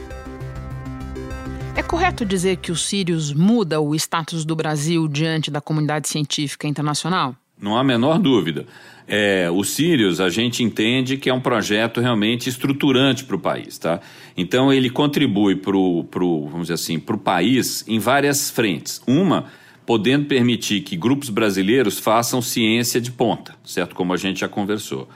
Correto 1.88 2.26
dizer 2.26 2.58
que 2.58 2.72
o 2.72 2.76
Sirius 2.76 3.32
muda 3.32 3.80
o 3.80 3.94
status 3.96 4.44
do 4.44 4.56
Brasil 4.56 5.08
diante 5.08 5.52
da 5.52 5.62
comunidade 5.62 6.08
científica 6.08 6.68
internacional? 6.68 7.36
Não 7.62 7.78
há 7.78 7.82
a 7.82 7.84
menor 7.84 8.20
dúvida. 8.20 8.66
É, 9.08 9.50
o 9.52 9.64
Sirius, 9.64 10.20
a 10.20 10.30
gente 10.30 10.64
entende 10.64 11.16
que 11.16 11.30
é 11.30 11.34
um 11.34 11.40
projeto 11.40 12.02
realmente 12.02 12.50
estruturante 12.50 13.24
para 13.24 13.36
o 13.36 13.40
país. 13.40 13.78
Tá? 13.78 14.02
Então, 14.36 14.74
ele 14.74 14.90
contribui 14.90 15.56
para 15.56 15.78
o, 15.78 16.04
vamos 16.50 16.64
dizer 16.64 16.74
assim, 16.74 17.00
para 17.00 17.16
o 17.16 17.20
país 17.20 17.86
em 17.88 18.00
várias 18.00 18.50
frentes. 18.50 19.02
Uma, 19.08 19.46
podendo 19.86 20.26
permitir 20.26 20.82
que 20.82 20.98
grupos 20.98 21.30
brasileiros 21.30 22.00
façam 22.00 22.42
ciência 22.42 23.00
de 23.00 23.12
ponta, 23.12 23.56
certo? 23.64 23.96
Como 23.96 24.12
a 24.12 24.18
gente 24.18 24.40
já 24.40 24.48
conversou. 24.48 25.08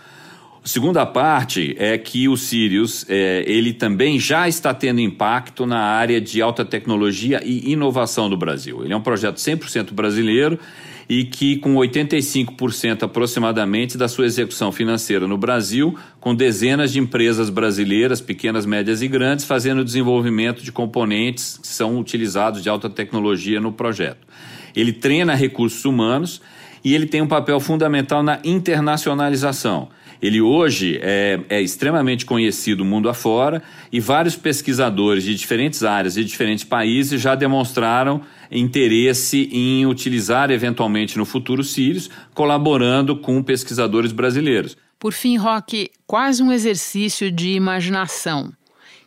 A 0.64 0.68
segunda 0.68 1.06
parte 1.06 1.74
é 1.80 1.98
que 1.98 2.28
o 2.28 2.36
Sirius 2.36 3.06
é, 3.08 3.44
ele 3.48 3.74
também 3.74 4.20
já 4.20 4.48
está 4.48 4.74
tendo 4.74 5.00
impacto 5.00 5.66
na 5.66 5.80
área 5.80 6.20
de 6.20 6.42
alta 6.42 6.66
tecnologia 6.66 7.42
e 7.44 7.72
inovação 7.72 8.30
do 8.30 8.36
Brasil. 8.36 8.84
Ele 8.84 8.94
é 8.94 8.98
um 8.98 9.02
projeto 9.02 9.38
100% 9.38 9.94
brasileiro 9.94 10.60
e 11.08 11.24
que 11.24 11.58
com 11.58 11.74
85% 11.76 13.04
aproximadamente 13.04 13.98
da 13.98 14.08
sua 14.08 14.26
execução 14.26 14.72
financeira 14.72 15.28
no 15.28 15.38
Brasil, 15.38 15.98
com 16.20 16.36
dezenas 16.36 16.92
de 16.92 17.00
empresas 17.00 17.50
brasileiras, 17.50 18.22
pequenas, 18.22 18.66
médias 18.66 19.02
e 19.02 19.08
grandes, 19.08 19.46
fazendo 19.46 19.80
o 19.80 19.86
desenvolvimento 19.86 20.62
de 20.62 20.72
componentes 20.72 21.58
que 21.58 21.68
são 21.68 21.98
utilizados 21.98 22.62
de 22.62 22.70
alta 22.70 22.90
tecnologia 22.90 23.60
no 23.60 23.72
projeto. 23.72 24.28
Ele 24.76 24.94
treina 24.94 25.34
recursos 25.34 25.84
humanos 25.84 26.42
e 26.84 26.94
ele 26.94 27.08
tem 27.08 27.22
um 27.22 27.28
papel 27.28 27.60
fundamental 27.60 28.22
na 28.22 28.40
internacionalização. 28.44 29.90
Ele 30.22 30.42
hoje 30.42 31.00
é, 31.02 31.40
é 31.50 31.62
extremamente 31.62 32.26
conhecido 32.26 32.84
mundo 32.84 33.08
afora 33.08 33.64
e 33.92 34.00
vários 34.00 34.36
pesquisadores 34.36 35.24
de 35.24 35.34
diferentes 35.34 35.84
áreas 35.84 36.18
e 36.18 36.24
diferentes 36.26 36.66
países 36.66 37.22
já 37.22 37.36
demonstraram 37.36 38.22
interesse 38.52 39.50
em 39.52 39.86
utilizar 39.86 40.52
eventualmente 40.52 41.18
no 41.18 41.26
futuro 41.26 41.64
Sirius, 41.64 42.10
colaborando 42.34 43.16
com 43.16 43.42
pesquisadores 43.42 44.12
brasileiros. 44.12 44.76
Por 44.98 45.14
fim, 45.14 45.38
Roque, 45.38 45.90
quase 46.06 46.44
um 46.44 46.52
exercício 46.52 47.32
de 47.32 47.52
imaginação. 47.52 48.52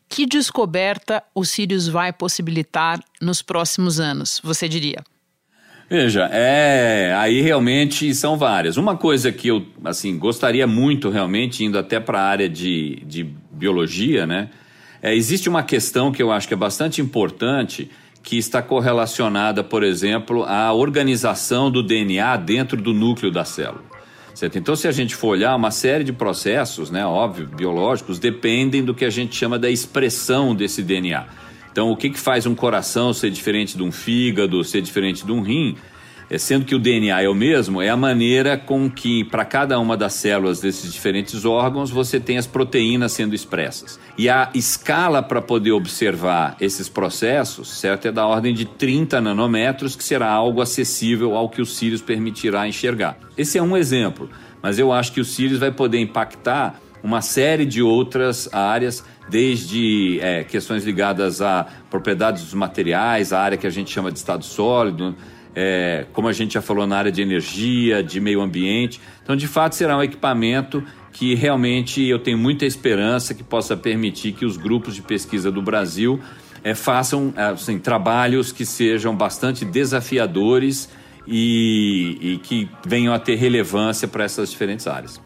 Que 0.09 0.25
descoberta 0.25 1.23
o 1.35 1.45
Sirius 1.45 1.89
vai 1.89 2.13
possibilitar 2.13 3.03
nos 3.21 3.43
próximos 3.43 4.01
anos, 4.01 4.41
você 4.43 4.69
diria? 4.69 5.03
Veja, 5.93 6.25
é, 6.33 7.15
aí 7.19 7.43
realmente 7.43 8.15
são 8.15 8.35
várias. 8.35 8.79
Uma 8.79 8.97
coisa 8.97 9.31
que 9.31 9.49
eu 9.49 9.67
assim 9.85 10.17
gostaria 10.19 10.67
muito 10.67 11.11
realmente 11.11 11.67
indo 11.67 11.79
até 11.79 12.01
para 12.01 12.19
a 12.19 12.25
área 12.25 12.49
de, 12.49 13.03
de 13.05 13.29
biologia, 13.51 14.27
né? 14.27 14.49
É, 15.03 15.15
existe 15.15 15.51
uma 15.51 15.63
questão 15.63 16.11
que 16.11 16.23
eu 16.23 16.33
acho 16.33 16.49
que 16.49 16.55
é 16.55 16.57
bastante 16.57 17.03
importante 17.03 17.91
que 18.23 18.39
está 18.39 18.63
correlacionada, 18.63 19.63
por 19.63 19.83
exemplo, 19.83 20.45
à 20.45 20.73
organização 20.73 21.71
do 21.71 21.83
DNA 21.83 22.39
dentro 22.39 22.81
do 22.81 22.95
núcleo 22.95 23.31
da 23.31 23.45
célula. 23.45 23.85
Certo? 24.35 24.57
Então, 24.57 24.75
se 24.75 24.89
a 24.89 24.93
gente 24.93 25.15
for 25.15 25.29
olhar, 25.29 25.55
uma 25.55 25.71
série 25.71 26.05
de 26.05 26.13
processos, 26.15 26.91
né, 26.91 27.05
óbvio, 27.05 27.47
biológicos, 27.47 28.19
dependem 28.19 28.83
do 28.83 28.95
que 28.95 29.05
a 29.05 29.11
gente 29.11 29.37
chama 29.37 29.59
da 29.59 29.69
expressão 29.69 30.55
desse 30.55 30.83
DNA. 30.83 31.27
Então, 31.73 31.91
o 31.91 31.97
que, 31.97 32.11
que 32.11 32.21
faz 32.21 32.45
um 32.45 32.55
coração 32.55 33.15
ser 33.15 33.31
diferente 33.31 33.77
de 33.77 33.83
um 33.83 33.91
fígado, 33.91 34.63
ser 34.63 34.83
diferente 34.83 35.25
de 35.25 35.33
um 35.33 35.41
rim? 35.41 35.75
É, 36.31 36.39
sendo 36.39 36.65
que 36.65 36.75
o 36.75 36.79
DNA 36.79 37.23
é 37.23 37.29
o 37.29 37.35
mesmo, 37.35 37.83
é 37.83 37.89
a 37.89 37.97
maneira 37.97 38.57
com 38.57 38.91
que, 38.91 39.25
para 39.25 39.45
cada 39.45 39.79
uma 39.79 39.97
das 39.97 40.15
células 40.15 40.61
desses 40.61 40.93
diferentes 40.93 41.45
órgãos, 41.45 41.91
você 41.91 42.21
tem 42.21 42.39
as 42.39 42.47
proteínas 42.47 43.13
sendo 43.13 43.35
expressas. 43.35 43.99
E 44.17 44.29
a 44.29 44.51
escala 44.55 45.23
para 45.23 45.43
poder 45.43 45.73
observar 45.73 46.57
esses 46.61 46.89
processos, 46.89 47.79
certo, 47.79 48.09
é 48.09 48.13
da 48.13 48.27
ordem 48.27 48.55
de 48.55 48.65
30 48.65 49.21
nanômetros, 49.21 49.97
que 49.97 50.05
será 50.05 50.31
algo 50.31 50.61
acessível 50.61 51.37
ao 51.37 51.51
que 51.51 51.61
o 51.61 51.67
Sirius 51.67 52.01
permitirá 52.01 52.67
enxergar. 52.69 53.19
Esse 53.37 53.59
é 53.59 53.63
um 53.63 53.77
exemplo, 53.77 54.31
mas 54.63 54.79
eu 54.79 54.93
acho 54.93 55.13
que 55.13 55.21
o 55.21 55.25
Sirius 55.25 55.59
vai 55.59 55.71
poder 55.71 55.99
impactar 55.99 56.81
uma 57.03 57.21
série 57.21 57.67
de 57.67 57.83
outras 57.83 58.49
áreas, 58.55 59.05
desde 59.29 60.19
é, 60.21 60.45
questões 60.45 60.85
ligadas 60.85 61.41
a 61.41 61.67
propriedades 61.91 62.45
dos 62.45 62.55
materiais, 62.55 63.33
a 63.33 63.41
área 63.41 63.59
que 63.59 63.67
a 63.67 63.71
gente 63.71 63.91
chama 63.91 64.11
de 64.11 64.19
estado 64.19 64.45
sólido, 64.45 65.15
é, 65.55 66.07
como 66.13 66.29
a 66.29 66.33
gente 66.33 66.55
já 66.55 66.63
falou 66.63 66.87
na 66.87 66.97
área 66.97 67.13
de 67.13 67.23
energia, 67.23 68.03
de 68.03 68.21
meio 68.21 68.41
ambiente. 68.41 69.01
Então, 69.23 69.37
de 69.37 69.47
fato, 69.47 69.75
será 69.75 69.97
um 69.97 70.03
equipamento 70.03 70.83
que 71.13 71.35
realmente 71.35 72.03
eu 72.03 72.19
tenho 72.19 72.39
muita 72.39 72.65
esperança 72.65 73.35
que 73.35 73.43
possa 73.43 73.77
permitir 73.77 74.33
que 74.33 74.47
os 74.47 74.57
grupos 74.57 74.95
de 74.95 75.03
pesquisa 75.03 75.51
do 75.51 75.61
Brasil 75.61 76.21
é, 76.65 76.75
façam 76.75 77.33
assim, 77.37 77.79
trabalhos 77.79 78.51
que 78.51 78.65
sejam 78.65 79.15
bastante 79.15 79.65
desafiadores 79.65 80.89
e, 81.27 82.19
e 82.21 82.39
que 82.39 82.69
venham 82.87 83.13
a 83.13 83.19
ter 83.19 83.37
relevância 83.37 84.09
para 84.09 84.25
essas 84.25 84.51
diferentes 84.51 84.87
áreas. 84.87 85.21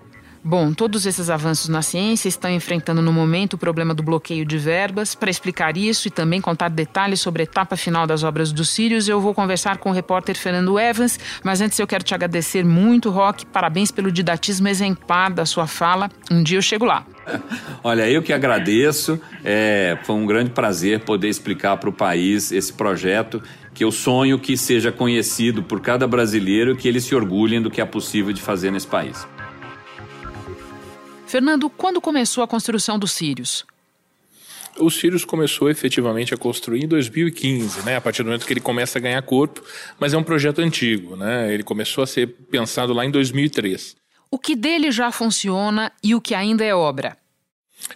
Bom, 0.49 0.73
todos 0.73 1.07
esses 1.07 1.29
avanços 1.29 1.69
na 1.69 1.83
ciência 1.83 2.29
estão 2.29 2.49
enfrentando 2.49 3.03
no 3.03 3.12
momento 3.12 3.55
o 3.55 3.59
problema 3.59 3.93
do 3.93 4.00
bloqueio 4.00 4.45
de 4.47 4.57
verbas. 4.57 5.12
Para 5.12 5.29
explicar 5.29 5.76
isso 5.76 6.07
e 6.07 6.11
também 6.11 6.41
contar 6.41 6.69
detalhes 6.69 7.21
sobre 7.21 7.43
a 7.43 7.45
etapa 7.45 7.76
final 7.76 8.07
das 8.07 8.23
obras 8.23 8.53
do 8.53 8.65
Sirius, 8.65 9.09
eu 9.09 9.21
vou 9.21 9.35
conversar 9.35 9.79
com 9.79 9.91
o 9.91 9.93
repórter 9.93 10.37
Fernando 10.37 10.79
Evans. 10.79 11.19
Mas 11.43 11.61
antes 11.61 11.76
eu 11.81 11.87
quero 11.88 12.05
te 12.05 12.15
agradecer 12.15 12.65
muito, 12.65 13.11
Rock. 13.11 13.45
Parabéns 13.45 13.91
pelo 13.91 14.12
didatismo 14.12 14.69
exemplar 14.69 15.33
da 15.33 15.45
sua 15.45 15.67
fala. 15.67 16.09
Um 16.31 16.45
dia 16.45 16.59
eu 16.59 16.62
chego 16.62 16.85
lá. 16.85 17.05
Olha, 17.83 18.09
eu 18.09 18.23
que 18.23 18.33
agradeço. 18.33 19.21
É, 19.45 19.99
foi 20.05 20.15
um 20.15 20.26
grande 20.26 20.50
prazer 20.50 21.00
poder 21.00 21.29
explicar 21.29 21.76
para 21.79 21.91
o 21.91 21.93
país 21.93 22.53
esse 22.53 22.73
projeto 22.73 23.43
que 23.75 23.83
eu 23.83 23.91
sonho 23.91 24.38
que 24.38 24.57
seja 24.57 24.93
conhecido 24.93 25.65
por 25.65 25.81
cada 25.81 26.07
brasileiro 26.07 26.71
e 26.71 26.76
que 26.76 26.87
eles 26.87 27.03
se 27.03 27.17
orgulhem 27.17 27.61
do 27.61 27.69
que 27.69 27.81
é 27.81 27.85
possível 27.85 28.33
de 28.33 28.41
fazer 28.41 28.71
nesse 28.71 28.87
país. 28.87 29.26
Fernando, 31.26 31.68
quando 31.68 32.00
começou 32.00 32.42
a 32.45 32.49
construção 32.49 32.99
do 32.99 33.09
Sirius? 33.09 33.66
O 34.78 34.90
Sirius 34.90 35.25
começou 35.25 35.71
efetivamente 35.71 36.33
a 36.35 36.37
construir 36.37 36.85
em 36.85 36.88
2015, 36.88 37.83
né, 37.83 37.97
a 37.97 38.00
partir 38.00 38.23
do 38.23 38.26
momento 38.26 38.47
que 38.47 38.52
ele 38.52 38.61
começa 38.61 38.99
a 38.99 39.02
ganhar 39.02 39.21
corpo, 39.23 39.62
mas 39.99 40.12
é 40.12 40.18
um 40.18 40.23
projeto 40.23 40.61
antigo, 40.61 41.16
né? 41.16 41.52
Ele 41.52 41.62
começou 41.62 42.04
a 42.04 42.06
ser 42.06 42.26
pensado 42.50 42.92
lá 42.92 43.04
em 43.04 43.11
2003. 43.11 43.97
O 44.30 44.38
que 44.38 44.54
dele 44.54 44.90
já 44.90 45.11
funciona 45.11 45.90
e 46.02 46.14
o 46.14 46.21
que 46.21 46.35
ainda 46.35 46.64
é 46.64 46.75
obra? 46.75 47.16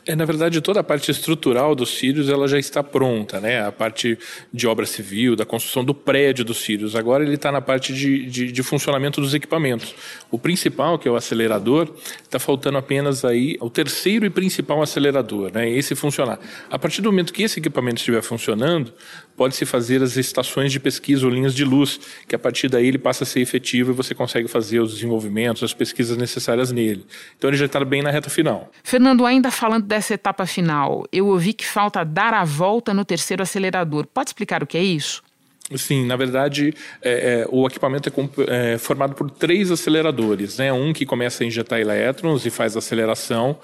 É, 0.06 0.14
na 0.14 0.24
verdade, 0.24 0.60
toda 0.60 0.80
a 0.80 0.84
parte 0.84 1.10
estrutural 1.10 1.74
dos 1.74 1.98
Sírios 1.98 2.28
ela 2.28 2.46
já 2.46 2.58
está 2.58 2.82
pronta, 2.82 3.40
né? 3.40 3.64
A 3.64 3.72
parte 3.72 4.18
de 4.52 4.66
obra 4.66 4.86
civil, 4.86 5.34
da 5.34 5.44
construção 5.44 5.84
do 5.84 5.94
prédio 5.94 6.44
dos 6.44 6.58
Sírios. 6.58 6.94
Agora 6.94 7.24
ele 7.24 7.34
está 7.34 7.50
na 7.50 7.60
parte 7.60 7.92
de, 7.92 8.26
de, 8.26 8.52
de, 8.52 8.62
funcionamento 8.62 9.20
dos 9.20 9.34
equipamentos. 9.34 9.94
O 10.30 10.38
principal, 10.38 10.98
que 10.98 11.08
é 11.08 11.10
o 11.10 11.16
acelerador, 11.16 11.92
está 12.22 12.38
faltando 12.38 12.78
apenas 12.78 13.24
aí 13.24 13.56
o 13.60 13.68
terceiro 13.68 14.24
e 14.24 14.30
principal 14.30 14.80
acelerador, 14.80 15.50
né? 15.52 15.68
Esse 15.68 15.94
funcionar. 15.94 16.38
A 16.70 16.78
partir 16.78 17.02
do 17.02 17.10
momento 17.10 17.32
que 17.32 17.42
esse 17.42 17.58
equipamento 17.58 17.96
estiver 17.96 18.22
funcionando, 18.22 18.92
pode-se 19.40 19.64
fazer 19.64 20.02
as 20.02 20.18
estações 20.18 20.70
de 20.70 20.78
pesquisa 20.78 21.24
ou 21.24 21.32
linhas 21.32 21.54
de 21.54 21.64
luz, 21.64 21.98
que 22.28 22.36
a 22.36 22.38
partir 22.38 22.68
daí 22.68 22.88
ele 22.88 22.98
passa 22.98 23.24
a 23.24 23.26
ser 23.26 23.40
efetivo 23.40 23.90
e 23.90 23.94
você 23.94 24.14
consegue 24.14 24.46
fazer 24.46 24.80
os 24.80 24.92
desenvolvimentos, 24.92 25.62
as 25.62 25.72
pesquisas 25.72 26.14
necessárias 26.14 26.70
nele. 26.70 27.06
Então 27.38 27.48
ele 27.48 27.56
já 27.56 27.64
está 27.64 27.82
bem 27.82 28.02
na 28.02 28.10
reta 28.10 28.28
final. 28.28 28.70
Fernando, 28.84 29.24
ainda 29.24 29.50
falando 29.50 29.86
dessa 29.86 30.12
etapa 30.12 30.44
final, 30.44 31.06
eu 31.10 31.26
ouvi 31.26 31.54
que 31.54 31.64
falta 31.64 32.04
dar 32.04 32.34
a 32.34 32.44
volta 32.44 32.92
no 32.92 33.02
terceiro 33.02 33.42
acelerador. 33.42 34.06
Pode 34.12 34.28
explicar 34.28 34.62
o 34.62 34.66
que 34.66 34.76
é 34.76 34.82
isso? 34.82 35.22
Sim, 35.76 36.04
na 36.04 36.16
verdade, 36.16 36.74
é, 37.00 37.42
é, 37.42 37.46
o 37.48 37.64
equipamento 37.64 38.08
é, 38.48 38.74
é, 38.74 38.78
formado 38.78 39.14
por 39.14 39.30
três 39.30 39.70
aceleradores. 39.70 40.58
Né? 40.58 40.72
Um 40.72 40.92
que 40.92 41.06
começa 41.06 41.44
a 41.44 41.46
injetar 41.46 41.80
elétrons 41.80 42.44
e 42.44 42.50
faz 42.50 42.76
aceleração, 42.76 43.56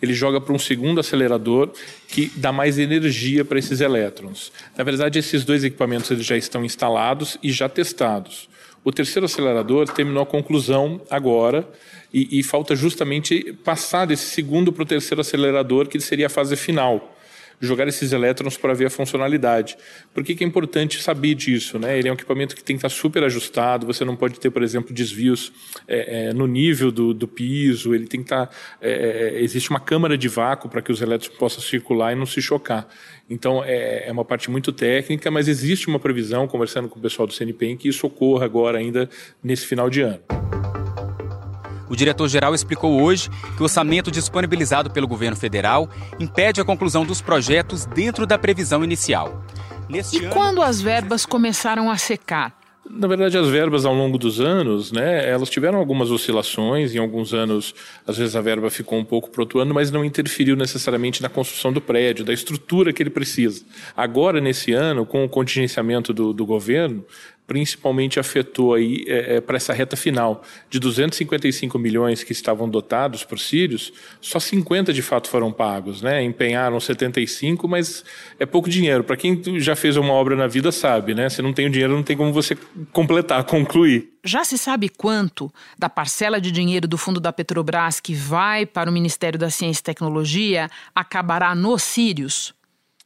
ele 0.00 0.12
joga 0.12 0.40
para 0.40 0.52
um 0.52 0.58
segundo 0.58 0.98
acelerador 0.98 1.70
que 2.08 2.32
dá 2.34 2.50
mais 2.50 2.78
energia 2.78 3.44
para 3.44 3.60
esses 3.60 3.80
elétrons. 3.80 4.50
Na 4.76 4.82
verdade, 4.82 5.20
esses 5.20 5.44
dois 5.44 5.62
equipamentos 5.62 6.10
eles 6.10 6.26
já 6.26 6.36
estão 6.36 6.64
instalados 6.64 7.38
e 7.40 7.52
já 7.52 7.68
testados. 7.68 8.48
O 8.84 8.90
terceiro 8.90 9.26
acelerador 9.26 9.88
terminou 9.88 10.24
a 10.24 10.26
conclusão 10.26 11.00
agora 11.08 11.64
e, 12.12 12.40
e 12.40 12.42
falta 12.42 12.74
justamente 12.74 13.52
passar 13.64 14.06
desse 14.06 14.26
segundo 14.30 14.72
para 14.72 14.82
o 14.82 14.86
terceiro 14.86 15.20
acelerador, 15.20 15.86
que 15.86 16.00
seria 16.00 16.26
a 16.26 16.30
fase 16.30 16.56
final 16.56 17.11
jogar 17.66 17.86
esses 17.88 18.12
elétrons 18.12 18.56
para 18.56 18.74
ver 18.74 18.86
a 18.86 18.90
funcionalidade. 18.90 19.76
Por 20.12 20.24
que, 20.24 20.34
que, 20.34 20.44
é 20.44 20.46
importante 20.46 21.00
saber 21.00 21.34
disso? 21.34 21.78
Né? 21.78 21.98
Ele 21.98 22.08
é 22.08 22.10
um 22.10 22.14
equipamento 22.14 22.54
que 22.56 22.62
tem 22.62 22.76
que 22.76 22.78
estar 22.78 22.88
super 22.88 23.22
ajustado, 23.24 23.86
você 23.86 24.04
não 24.04 24.16
pode 24.16 24.38
ter, 24.40 24.50
por 24.50 24.62
exemplo, 24.62 24.92
desvios 24.92 25.52
é, 25.86 26.28
é, 26.28 26.32
no 26.32 26.46
nível 26.46 26.90
do, 26.90 27.14
do, 27.14 27.28
piso, 27.28 27.94
ele 27.94 28.06
tem 28.06 28.20
que 28.20 28.26
estar. 28.26 28.50
É, 28.80 29.32
é 29.36 29.42
existe 29.42 29.70
uma 29.70 29.80
câmara 29.80 30.18
de 30.18 30.28
vácuo 30.28 30.68
para 30.68 30.82
que 30.82 30.90
os 30.90 31.00
elétrons 31.00 31.36
possam 31.36 31.60
circular 31.60 32.12
e 32.12 32.16
não 32.16 32.26
se 32.26 32.42
chocar. 32.42 32.88
Então 33.28 33.62
é, 33.64 34.08
é, 34.08 34.12
uma 34.12 34.24
parte 34.24 34.50
muito 34.50 34.72
técnica, 34.72 35.30
mas 35.30 35.48
existe 35.48 35.88
uma 35.88 35.98
previsão, 35.98 36.46
conversando 36.48 36.88
com 36.88 36.98
o 36.98 37.02
pessoal 37.02 37.26
do 37.26 37.32
CNPEM, 37.32 37.76
que 37.76 37.88
isso 37.88 38.06
ocorra 38.06 38.44
agora 38.44 38.78
ainda 38.78 39.08
nesse 39.42 39.66
final 39.66 39.88
de 39.88 40.02
ano. 40.02 40.41
O 41.92 41.94
diretor-geral 41.94 42.54
explicou 42.54 43.02
hoje 43.02 43.28
que 43.54 43.60
o 43.60 43.64
orçamento 43.64 44.10
disponibilizado 44.10 44.90
pelo 44.90 45.06
governo 45.06 45.36
federal 45.36 45.90
impede 46.18 46.58
a 46.58 46.64
conclusão 46.64 47.04
dos 47.04 47.20
projetos 47.20 47.84
dentro 47.84 48.26
da 48.26 48.38
previsão 48.38 48.82
inicial. 48.82 49.44
Neste 49.90 50.16
e 50.16 50.24
ano... 50.24 50.34
quando 50.34 50.62
as 50.62 50.80
verbas 50.80 51.26
começaram 51.26 51.90
a 51.90 51.98
secar? 51.98 52.56
Na 52.88 53.06
verdade, 53.06 53.36
as 53.36 53.46
verbas 53.48 53.84
ao 53.84 53.94
longo 53.94 54.16
dos 54.16 54.40
anos, 54.40 54.90
né, 54.90 55.28
elas 55.28 55.50
tiveram 55.50 55.78
algumas 55.78 56.10
oscilações. 56.10 56.94
Em 56.94 56.98
alguns 56.98 57.34
anos, 57.34 57.74
às 58.06 58.16
vezes 58.16 58.34
a 58.36 58.40
verba 58.40 58.70
ficou 58.70 58.98
um 58.98 59.04
pouco 59.04 59.30
para 59.30 59.42
outro 59.42 59.60
ano, 59.60 59.74
mas 59.74 59.90
não 59.90 60.02
interferiu 60.02 60.56
necessariamente 60.56 61.20
na 61.20 61.28
construção 61.28 61.70
do 61.74 61.80
prédio, 61.80 62.24
da 62.24 62.32
estrutura 62.32 62.90
que 62.90 63.02
ele 63.02 63.10
precisa. 63.10 63.66
Agora, 63.94 64.40
nesse 64.40 64.72
ano, 64.72 65.04
com 65.04 65.26
o 65.26 65.28
contingenciamento 65.28 66.14
do, 66.14 66.32
do 66.32 66.46
governo, 66.46 67.04
principalmente 67.52 68.18
afetou 68.18 68.72
aí 68.72 69.04
é, 69.06 69.36
é, 69.36 69.40
para 69.42 69.58
essa 69.58 69.74
reta 69.74 69.94
final 69.94 70.42
de 70.70 70.80
255 70.80 71.78
milhões 71.78 72.24
que 72.24 72.32
estavam 72.32 72.66
dotados 72.66 73.24
para 73.24 73.34
os 73.34 73.46
sírios, 73.46 73.92
só 74.22 74.40
50 74.40 74.90
de 74.90 75.02
fato 75.02 75.28
foram 75.28 75.52
pagos, 75.52 76.00
né? 76.00 76.22
Empenharam 76.22 76.80
75, 76.80 77.68
mas 77.68 78.06
é 78.40 78.46
pouco 78.46 78.70
dinheiro. 78.70 79.04
Para 79.04 79.18
quem 79.18 79.42
já 79.60 79.76
fez 79.76 79.98
uma 79.98 80.14
obra 80.14 80.34
na 80.34 80.46
vida 80.46 80.72
sabe, 80.72 81.14
né? 81.14 81.28
Se 81.28 81.42
não 81.42 81.52
tem 81.52 81.66
o 81.66 81.70
dinheiro, 81.70 81.92
não 81.92 82.02
tem 82.02 82.16
como 82.16 82.32
você 82.32 82.56
completar, 82.90 83.44
concluir. 83.44 84.08
Já 84.24 84.44
se 84.44 84.56
sabe 84.56 84.88
quanto 84.88 85.52
da 85.78 85.90
parcela 85.90 86.40
de 86.40 86.50
dinheiro 86.50 86.88
do 86.88 86.96
fundo 86.96 87.20
da 87.20 87.34
Petrobras 87.34 88.00
que 88.00 88.14
vai 88.14 88.64
para 88.64 88.88
o 88.88 88.92
Ministério 88.92 89.38
da 89.38 89.50
Ciência 89.50 89.82
e 89.82 89.84
Tecnologia 89.84 90.70
acabará 90.94 91.54
nos 91.54 91.82
sírios? 91.82 92.54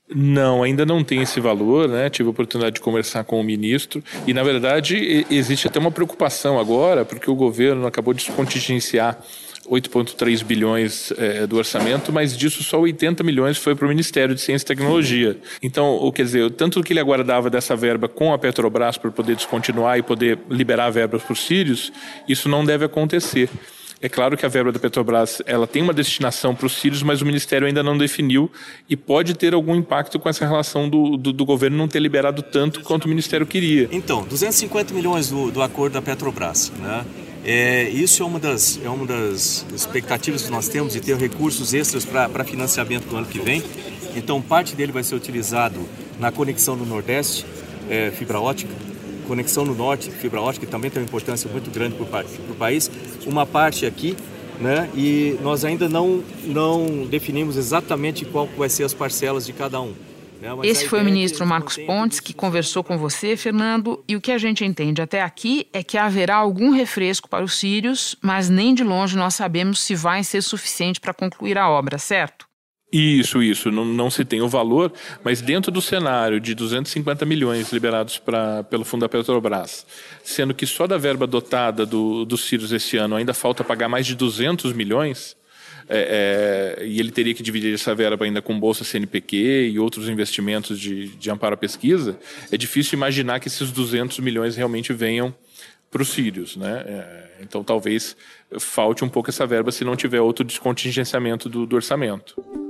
Não, 0.08 0.62
ainda 0.62 0.86
não 0.86 1.02
tem 1.02 1.20
esse 1.20 1.40
valor, 1.40 1.88
né? 1.88 2.08
Tive 2.08 2.28
a 2.28 2.30
oportunidade 2.30 2.76
de 2.76 2.80
conversar 2.80 3.24
com 3.24 3.40
o 3.40 3.42
ministro 3.42 4.02
e, 4.26 4.32
na 4.32 4.44
verdade, 4.44 5.26
existe 5.28 5.66
até 5.66 5.80
uma 5.80 5.90
preocupação 5.90 6.60
agora, 6.60 7.04
porque 7.04 7.28
o 7.28 7.34
governo 7.34 7.86
acabou 7.86 8.14
de 8.14 8.30
contingenciar 8.30 9.20
8,3 9.68 10.44
bilhões 10.44 11.12
é, 11.18 11.46
do 11.46 11.56
orçamento, 11.56 12.12
mas 12.12 12.36
disso 12.36 12.62
só 12.62 12.80
80 12.80 13.24
milhões 13.24 13.58
foi 13.58 13.74
para 13.74 13.84
o 13.84 13.88
Ministério 13.88 14.34
de 14.34 14.40
Ciência 14.40 14.64
e 14.64 14.68
Tecnologia. 14.68 15.36
Então, 15.60 16.10
quer 16.14 16.22
dizer, 16.22 16.50
tanto 16.52 16.82
que 16.82 16.92
ele 16.92 17.00
aguardava 17.00 17.50
dessa 17.50 17.74
verba 17.74 18.08
com 18.08 18.32
a 18.32 18.38
Petrobras 18.38 18.96
para 18.96 19.10
poder 19.10 19.34
descontinuar 19.34 19.98
e 19.98 20.02
poder 20.02 20.38
liberar 20.48 20.90
verbas 20.90 21.22
para 21.22 21.32
os 21.32 21.44
sírios, 21.44 21.92
isso 22.28 22.48
não 22.48 22.64
deve 22.64 22.84
acontecer. 22.84 23.50
É 24.06 24.08
claro 24.08 24.36
que 24.36 24.46
a 24.46 24.48
verba 24.48 24.70
da 24.70 24.78
Petrobras 24.78 25.42
ela 25.46 25.66
tem 25.66 25.82
uma 25.82 25.92
destinação 25.92 26.54
para 26.54 26.64
os 26.64 26.76
sírios, 26.76 27.02
mas 27.02 27.22
o 27.22 27.26
Ministério 27.26 27.66
ainda 27.66 27.82
não 27.82 27.98
definiu 27.98 28.48
e 28.88 28.96
pode 28.96 29.34
ter 29.34 29.52
algum 29.52 29.74
impacto 29.74 30.16
com 30.20 30.28
essa 30.28 30.46
relação 30.46 30.88
do, 30.88 31.16
do, 31.16 31.32
do 31.32 31.44
governo 31.44 31.76
não 31.76 31.88
ter 31.88 31.98
liberado 31.98 32.40
tanto 32.40 32.82
quanto 32.82 33.06
o 33.06 33.08
Ministério 33.08 33.44
queria. 33.44 33.88
Então, 33.90 34.22
250 34.22 34.94
milhões 34.94 35.28
do, 35.28 35.50
do 35.50 35.60
acordo 35.60 35.94
da 35.94 36.02
Petrobras, 36.02 36.70
né? 36.78 37.04
É, 37.44 37.88
isso 37.88 38.22
é 38.22 38.26
uma, 38.26 38.38
das, 38.38 38.78
é 38.80 38.88
uma 38.88 39.04
das 39.04 39.66
expectativas 39.74 40.42
que 40.42 40.52
nós 40.52 40.68
temos 40.68 40.92
de 40.92 41.00
ter 41.00 41.16
recursos 41.16 41.74
extras 41.74 42.04
para 42.04 42.44
financiamento 42.44 43.08
do 43.08 43.16
ano 43.16 43.26
que 43.26 43.40
vem. 43.40 43.60
Então, 44.14 44.40
parte 44.40 44.76
dele 44.76 44.92
vai 44.92 45.02
ser 45.02 45.16
utilizado 45.16 45.80
na 46.20 46.30
conexão 46.30 46.76
do 46.76 46.86
Nordeste, 46.86 47.44
é, 47.90 48.12
fibra 48.12 48.38
ótica, 48.38 48.72
conexão 49.26 49.64
no 49.64 49.74
norte, 49.74 50.10
fibra 50.10 50.40
ótica, 50.40 50.66
que 50.66 50.72
também 50.72 50.90
tem 50.90 51.02
uma 51.02 51.06
importância 51.06 51.50
muito 51.50 51.70
grande 51.70 51.94
para 51.94 52.04
o 52.04 52.54
país. 52.56 52.90
Uma 53.26 53.44
parte 53.44 53.84
aqui, 53.84 54.16
né? 54.60 54.88
E 54.94 55.38
nós 55.42 55.64
ainda 55.64 55.88
não, 55.88 56.22
não 56.44 57.06
definimos 57.06 57.56
exatamente 57.56 58.24
qual 58.24 58.46
vai 58.56 58.68
ser 58.68 58.84
as 58.84 58.94
parcelas 58.94 59.46
de 59.46 59.52
cada 59.52 59.80
um. 59.80 59.94
Né? 60.40 60.48
Esse 60.64 60.88
foi 60.88 61.00
o 61.00 61.02
é 61.02 61.04
ministro 61.04 61.46
Marcos 61.46 61.76
Pontes 61.78 62.20
que 62.20 62.32
conversou 62.32 62.84
com 62.84 62.98
você, 62.98 63.36
Fernando, 63.36 64.02
e 64.06 64.16
o 64.16 64.20
que 64.20 64.30
a 64.30 64.38
gente 64.38 64.64
entende 64.64 65.00
até 65.00 65.22
aqui 65.22 65.66
é 65.72 65.82
que 65.82 65.96
haverá 65.96 66.36
algum 66.36 66.70
refresco 66.70 67.28
para 67.28 67.44
os 67.44 67.54
sírios, 67.54 68.16
mas 68.20 68.48
nem 68.48 68.74
de 68.74 68.84
longe 68.84 69.16
nós 69.16 69.34
sabemos 69.34 69.80
se 69.80 69.94
vai 69.94 70.22
ser 70.22 70.42
suficiente 70.42 71.00
para 71.00 71.14
concluir 71.14 71.58
a 71.58 71.68
obra, 71.68 71.98
certo? 71.98 72.45
Isso, 72.96 73.42
isso. 73.42 73.70
Não, 73.70 73.84
não 73.84 74.10
se 74.10 74.24
tem 74.24 74.40
o 74.40 74.48
valor, 74.48 74.90
mas 75.22 75.42
dentro 75.42 75.70
do 75.70 75.82
cenário 75.82 76.40
de 76.40 76.54
250 76.54 77.26
milhões 77.26 77.70
liberados 77.70 78.16
pra, 78.16 78.64
pelo 78.64 78.86
Fundo 78.86 79.02
da 79.02 79.08
Petrobras, 79.08 79.84
sendo 80.24 80.54
que 80.54 80.66
só 80.66 80.86
da 80.86 80.96
verba 80.96 81.26
dotada 81.26 81.84
do, 81.84 82.24
dos 82.24 82.44
Sírios 82.44 82.72
esse 82.72 82.96
ano 82.96 83.16
ainda 83.16 83.34
falta 83.34 83.62
pagar 83.62 83.86
mais 83.86 84.06
de 84.06 84.14
200 84.14 84.72
milhões, 84.72 85.36
é, 85.90 86.78
é, 86.80 86.86
e 86.86 86.98
ele 86.98 87.10
teria 87.10 87.34
que 87.34 87.42
dividir 87.42 87.74
essa 87.74 87.94
verba 87.94 88.24
ainda 88.24 88.40
com 88.40 88.58
Bolsa 88.58 88.82
CNPq 88.82 89.68
e 89.70 89.78
outros 89.78 90.08
investimentos 90.08 90.80
de, 90.80 91.08
de 91.08 91.30
amparo 91.30 91.52
à 91.52 91.56
pesquisa, 91.56 92.18
é 92.50 92.56
difícil 92.56 92.96
imaginar 92.96 93.40
que 93.40 93.48
esses 93.48 93.70
200 93.70 94.20
milhões 94.20 94.56
realmente 94.56 94.94
venham 94.94 95.34
para 95.90 96.00
os 96.00 96.08
sírios. 96.08 96.56
Né? 96.56 96.82
É, 96.86 97.24
então 97.42 97.62
talvez 97.62 98.16
falte 98.58 99.04
um 99.04 99.08
pouco 99.08 99.28
essa 99.28 99.46
verba 99.46 99.70
se 99.70 99.84
não 99.84 99.94
tiver 99.94 100.22
outro 100.22 100.42
descontingenciamento 100.46 101.46
do, 101.46 101.66
do 101.66 101.76
orçamento 101.76 102.65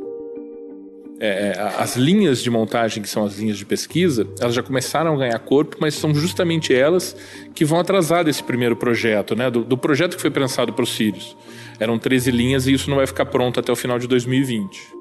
é, 1.21 1.55
é 1.57 1.61
as 1.79 1.97
linhas 1.97 2.43
de 2.43 2.51
montagem, 2.51 3.03
que 3.03 3.09
são 3.09 3.25
as 3.25 3.39
linhas 3.39 3.59
de 3.59 3.65
pesquisa, 3.65 4.27
elas 4.41 4.55
já 4.55 4.63
começaram 4.63 5.15
a 5.15 5.17
ganhar 5.17 5.39
corpo, 5.39 5.77
mas 5.81 5.95
são 5.95 6.15
justamente 6.15 6.75
elas 6.75 7.17
que 7.55 7.65
vão 7.65 7.81
atrasar 7.81 8.25
desse 8.25 8.43
primeiro 8.43 8.77
projeto, 8.77 9.35
né? 9.35 9.51
do, 9.51 9.65
do 9.65 9.79
projeto 9.79 10.17
que 10.17 10.23
foi 10.23 10.31
pensado 10.31 10.73
para 10.73 10.83
os 10.83 10.95
Sírios. 10.95 11.37
Eram 11.79 11.99
13 11.99 12.31
linhas 12.31 12.67
e 12.67 12.73
isso 12.73 12.89
não 12.89 12.97
vai 12.97 13.07
ficar 13.07 13.27
pronto 13.27 13.61
até 13.61 13.71
o 13.71 13.77
final 13.77 13.99
de 13.99 14.07
2020. 14.07 14.97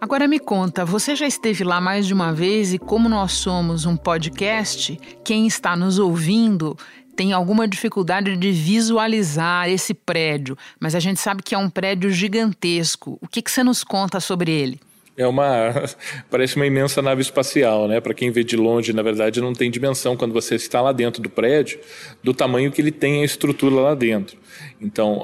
Agora 0.00 0.26
me 0.26 0.38
conta, 0.38 0.82
você 0.82 1.14
já 1.14 1.26
esteve 1.26 1.62
lá 1.62 1.78
mais 1.78 2.06
de 2.06 2.14
uma 2.14 2.32
vez 2.32 2.72
e 2.72 2.78
como 2.78 3.06
nós 3.06 3.32
somos 3.32 3.84
um 3.84 3.98
podcast, 3.98 4.98
quem 5.22 5.46
está 5.46 5.76
nos 5.76 5.98
ouvindo 5.98 6.74
tem 7.14 7.34
alguma 7.34 7.68
dificuldade 7.68 8.34
de 8.34 8.50
visualizar 8.50 9.68
esse 9.68 9.92
prédio, 9.92 10.56
mas 10.80 10.94
a 10.94 11.00
gente 11.00 11.20
sabe 11.20 11.42
que 11.42 11.54
é 11.54 11.58
um 11.58 11.68
prédio 11.68 12.10
gigantesco. 12.10 13.18
O 13.20 13.28
que, 13.28 13.42
que 13.42 13.50
você 13.50 13.62
nos 13.62 13.84
conta 13.84 14.20
sobre 14.20 14.50
ele? 14.50 14.80
É 15.20 15.26
uma 15.26 15.72
parece 16.30 16.56
uma 16.56 16.66
imensa 16.66 17.02
nave 17.02 17.20
espacial, 17.20 17.86
né? 17.86 18.00
Para 18.00 18.14
quem 18.14 18.30
vê 18.30 18.42
de 18.42 18.56
longe, 18.56 18.92
na 18.92 19.02
verdade, 19.02 19.40
não 19.40 19.52
tem 19.52 19.70
dimensão 19.70 20.16
quando 20.16 20.32
você 20.32 20.54
está 20.54 20.80
lá 20.80 20.92
dentro 20.92 21.22
do 21.22 21.28
prédio 21.28 21.78
do 22.22 22.32
tamanho 22.32 22.72
que 22.72 22.80
ele 22.80 22.90
tem 22.90 23.22
a 23.22 23.24
estrutura 23.24 23.74
lá 23.74 23.94
dentro. 23.94 24.36
Então, 24.80 25.22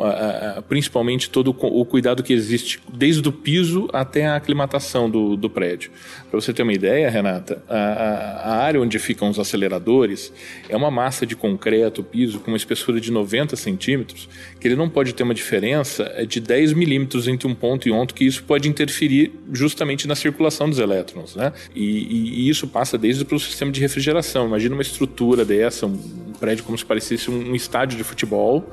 principalmente 0.68 1.30
todo 1.30 1.48
o 1.58 1.84
cuidado 1.84 2.22
que 2.22 2.32
existe 2.32 2.78
desde 2.92 3.26
o 3.26 3.32
piso 3.32 3.88
até 3.92 4.26
a 4.26 4.36
aclimatação 4.36 5.08
do, 5.08 5.34
do 5.34 5.48
prédio. 5.48 5.90
Para 6.30 6.38
você 6.38 6.52
ter 6.52 6.62
uma 6.62 6.72
ideia, 6.72 7.08
Renata, 7.08 7.62
a, 7.68 7.76
a, 7.76 8.56
área 8.56 8.80
onde 8.80 8.98
ficam 8.98 9.30
os 9.30 9.38
aceleradores 9.38 10.32
é 10.68 10.76
uma 10.76 10.90
massa 10.90 11.24
de 11.24 11.34
concreto, 11.34 12.02
piso, 12.02 12.40
com 12.40 12.50
uma 12.50 12.56
espessura 12.56 13.00
de 13.00 13.10
90 13.10 13.56
centímetros, 13.56 14.28
que 14.60 14.68
ele 14.68 14.76
não 14.76 14.90
pode 14.90 15.14
ter 15.14 15.22
uma 15.22 15.34
diferença 15.34 16.12
é 16.16 16.26
de 16.26 16.40
10 16.40 16.74
milímetros 16.74 17.26
entre 17.26 17.48
um 17.48 17.54
ponto 17.54 17.88
e 17.88 17.90
outro, 17.90 18.14
que 18.14 18.24
isso 18.24 18.42
pode 18.42 18.68
interferir 18.68 19.32
justamente 19.52 20.06
na 20.06 20.14
circulação 20.14 20.68
dos 20.68 20.78
elétrons. 20.78 21.34
Né? 21.34 21.52
E, 21.74 21.82
e, 21.82 22.40
e 22.40 22.48
isso 22.48 22.66
passa 22.66 22.98
desde 22.98 23.26
o 23.34 23.38
sistema 23.38 23.72
de 23.72 23.80
refrigeração. 23.80 24.46
Imagina 24.46 24.74
uma 24.74 24.82
estrutura 24.82 25.44
dessa, 25.44 25.86
um 25.86 26.15
prédio 26.36 26.64
como 26.64 26.76
se 26.76 26.84
parecesse 26.84 27.30
um, 27.30 27.54
estádio 27.54 27.96
de 27.96 28.04
futebol 28.04 28.70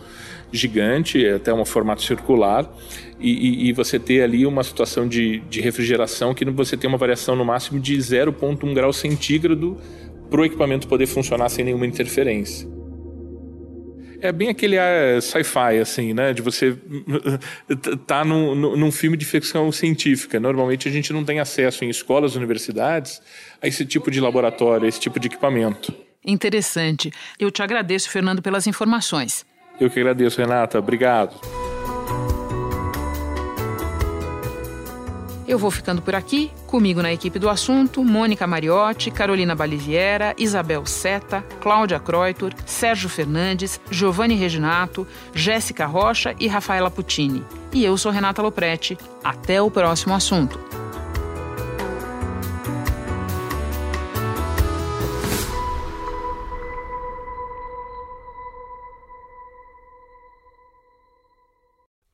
gigante, 0.51 1.25
até 1.27 1.53
um 1.53 1.65
formato 1.65 2.03
circular, 2.03 2.71
e, 3.19 3.31
e, 3.31 3.69
e, 3.69 3.73
você 3.73 3.97
ter 3.97 4.21
ali 4.21 4.45
uma 4.45 4.63
situação 4.63 5.07
de, 5.07 5.39
de 5.49 5.61
refrigeração 5.61 6.33
que 6.33 6.45
você 6.45 6.77
tem 6.77 6.87
uma 6.87 6.97
variação 6.97 7.35
no 7.35 7.43
máximo 7.43 7.79
de 7.79 7.97
0,1 7.97 8.73
grau 8.73 8.93
centígrado 8.93 9.77
para 10.29 10.41
o 10.41 10.45
equipamento 10.45 10.87
poder 10.87 11.07
funcionar 11.07 11.49
sem 11.49 11.65
nenhuma 11.65 11.87
interferência. 11.87 12.67
É 14.23 14.31
bem 14.31 14.47
aquele 14.47 14.77
sci-fi, 15.19 15.79
assim, 15.81 16.13
né? 16.13 16.31
De 16.31 16.41
você 16.41 16.77
tá 18.07 18.23
num, 18.23 18.55
num 18.55 18.89
filme 18.89 19.17
de 19.17 19.25
ficção 19.25 19.69
científica. 19.69 20.39
Normalmente 20.39 20.87
a 20.87 20.91
gente 20.91 21.11
não 21.11 21.25
tem 21.25 21.41
acesso 21.41 21.83
em 21.83 21.89
escolas, 21.89 22.37
universidades, 22.37 23.21
a 23.61 23.67
esse 23.67 23.85
tipo 23.85 24.09
de 24.09 24.21
laboratório, 24.21 24.85
a 24.85 24.87
esse 24.87 24.99
tipo 24.99 25.19
de 25.19 25.27
equipamento. 25.27 25.93
Interessante. 26.25 27.11
Eu 27.39 27.51
te 27.51 27.61
agradeço, 27.61 28.09
Fernando, 28.09 28.41
pelas 28.41 28.67
informações. 28.67 29.45
Eu 29.79 29.89
que 29.89 29.99
agradeço, 29.99 30.39
Renata. 30.39 30.79
Obrigado. 30.79 31.35
Eu 35.45 35.59
vou 35.59 35.69
ficando 35.69 36.01
por 36.01 36.15
aqui, 36.15 36.49
comigo 36.65 37.01
na 37.01 37.11
equipe 37.11 37.37
do 37.37 37.49
assunto, 37.49 38.03
Mônica 38.03 38.47
Mariotti, 38.47 39.11
Carolina 39.11 39.53
Baliviera, 39.53 40.33
Isabel 40.37 40.85
Seta, 40.85 41.41
Cláudia 41.59 41.99
Croitor, 41.99 42.53
Sérgio 42.65 43.09
Fernandes, 43.09 43.79
Giovanni 43.91 44.35
Reginato, 44.35 45.05
Jéssica 45.33 45.85
Rocha 45.85 46.33
e 46.39 46.47
Rafaela 46.47 46.89
Puccini. 46.89 47.43
E 47.73 47.83
eu 47.83 47.97
sou 47.97 48.11
Renata 48.11 48.41
Loprete. 48.41 48.97
Até 49.21 49.61
o 49.61 49.69
próximo 49.69 50.13
assunto. 50.13 50.72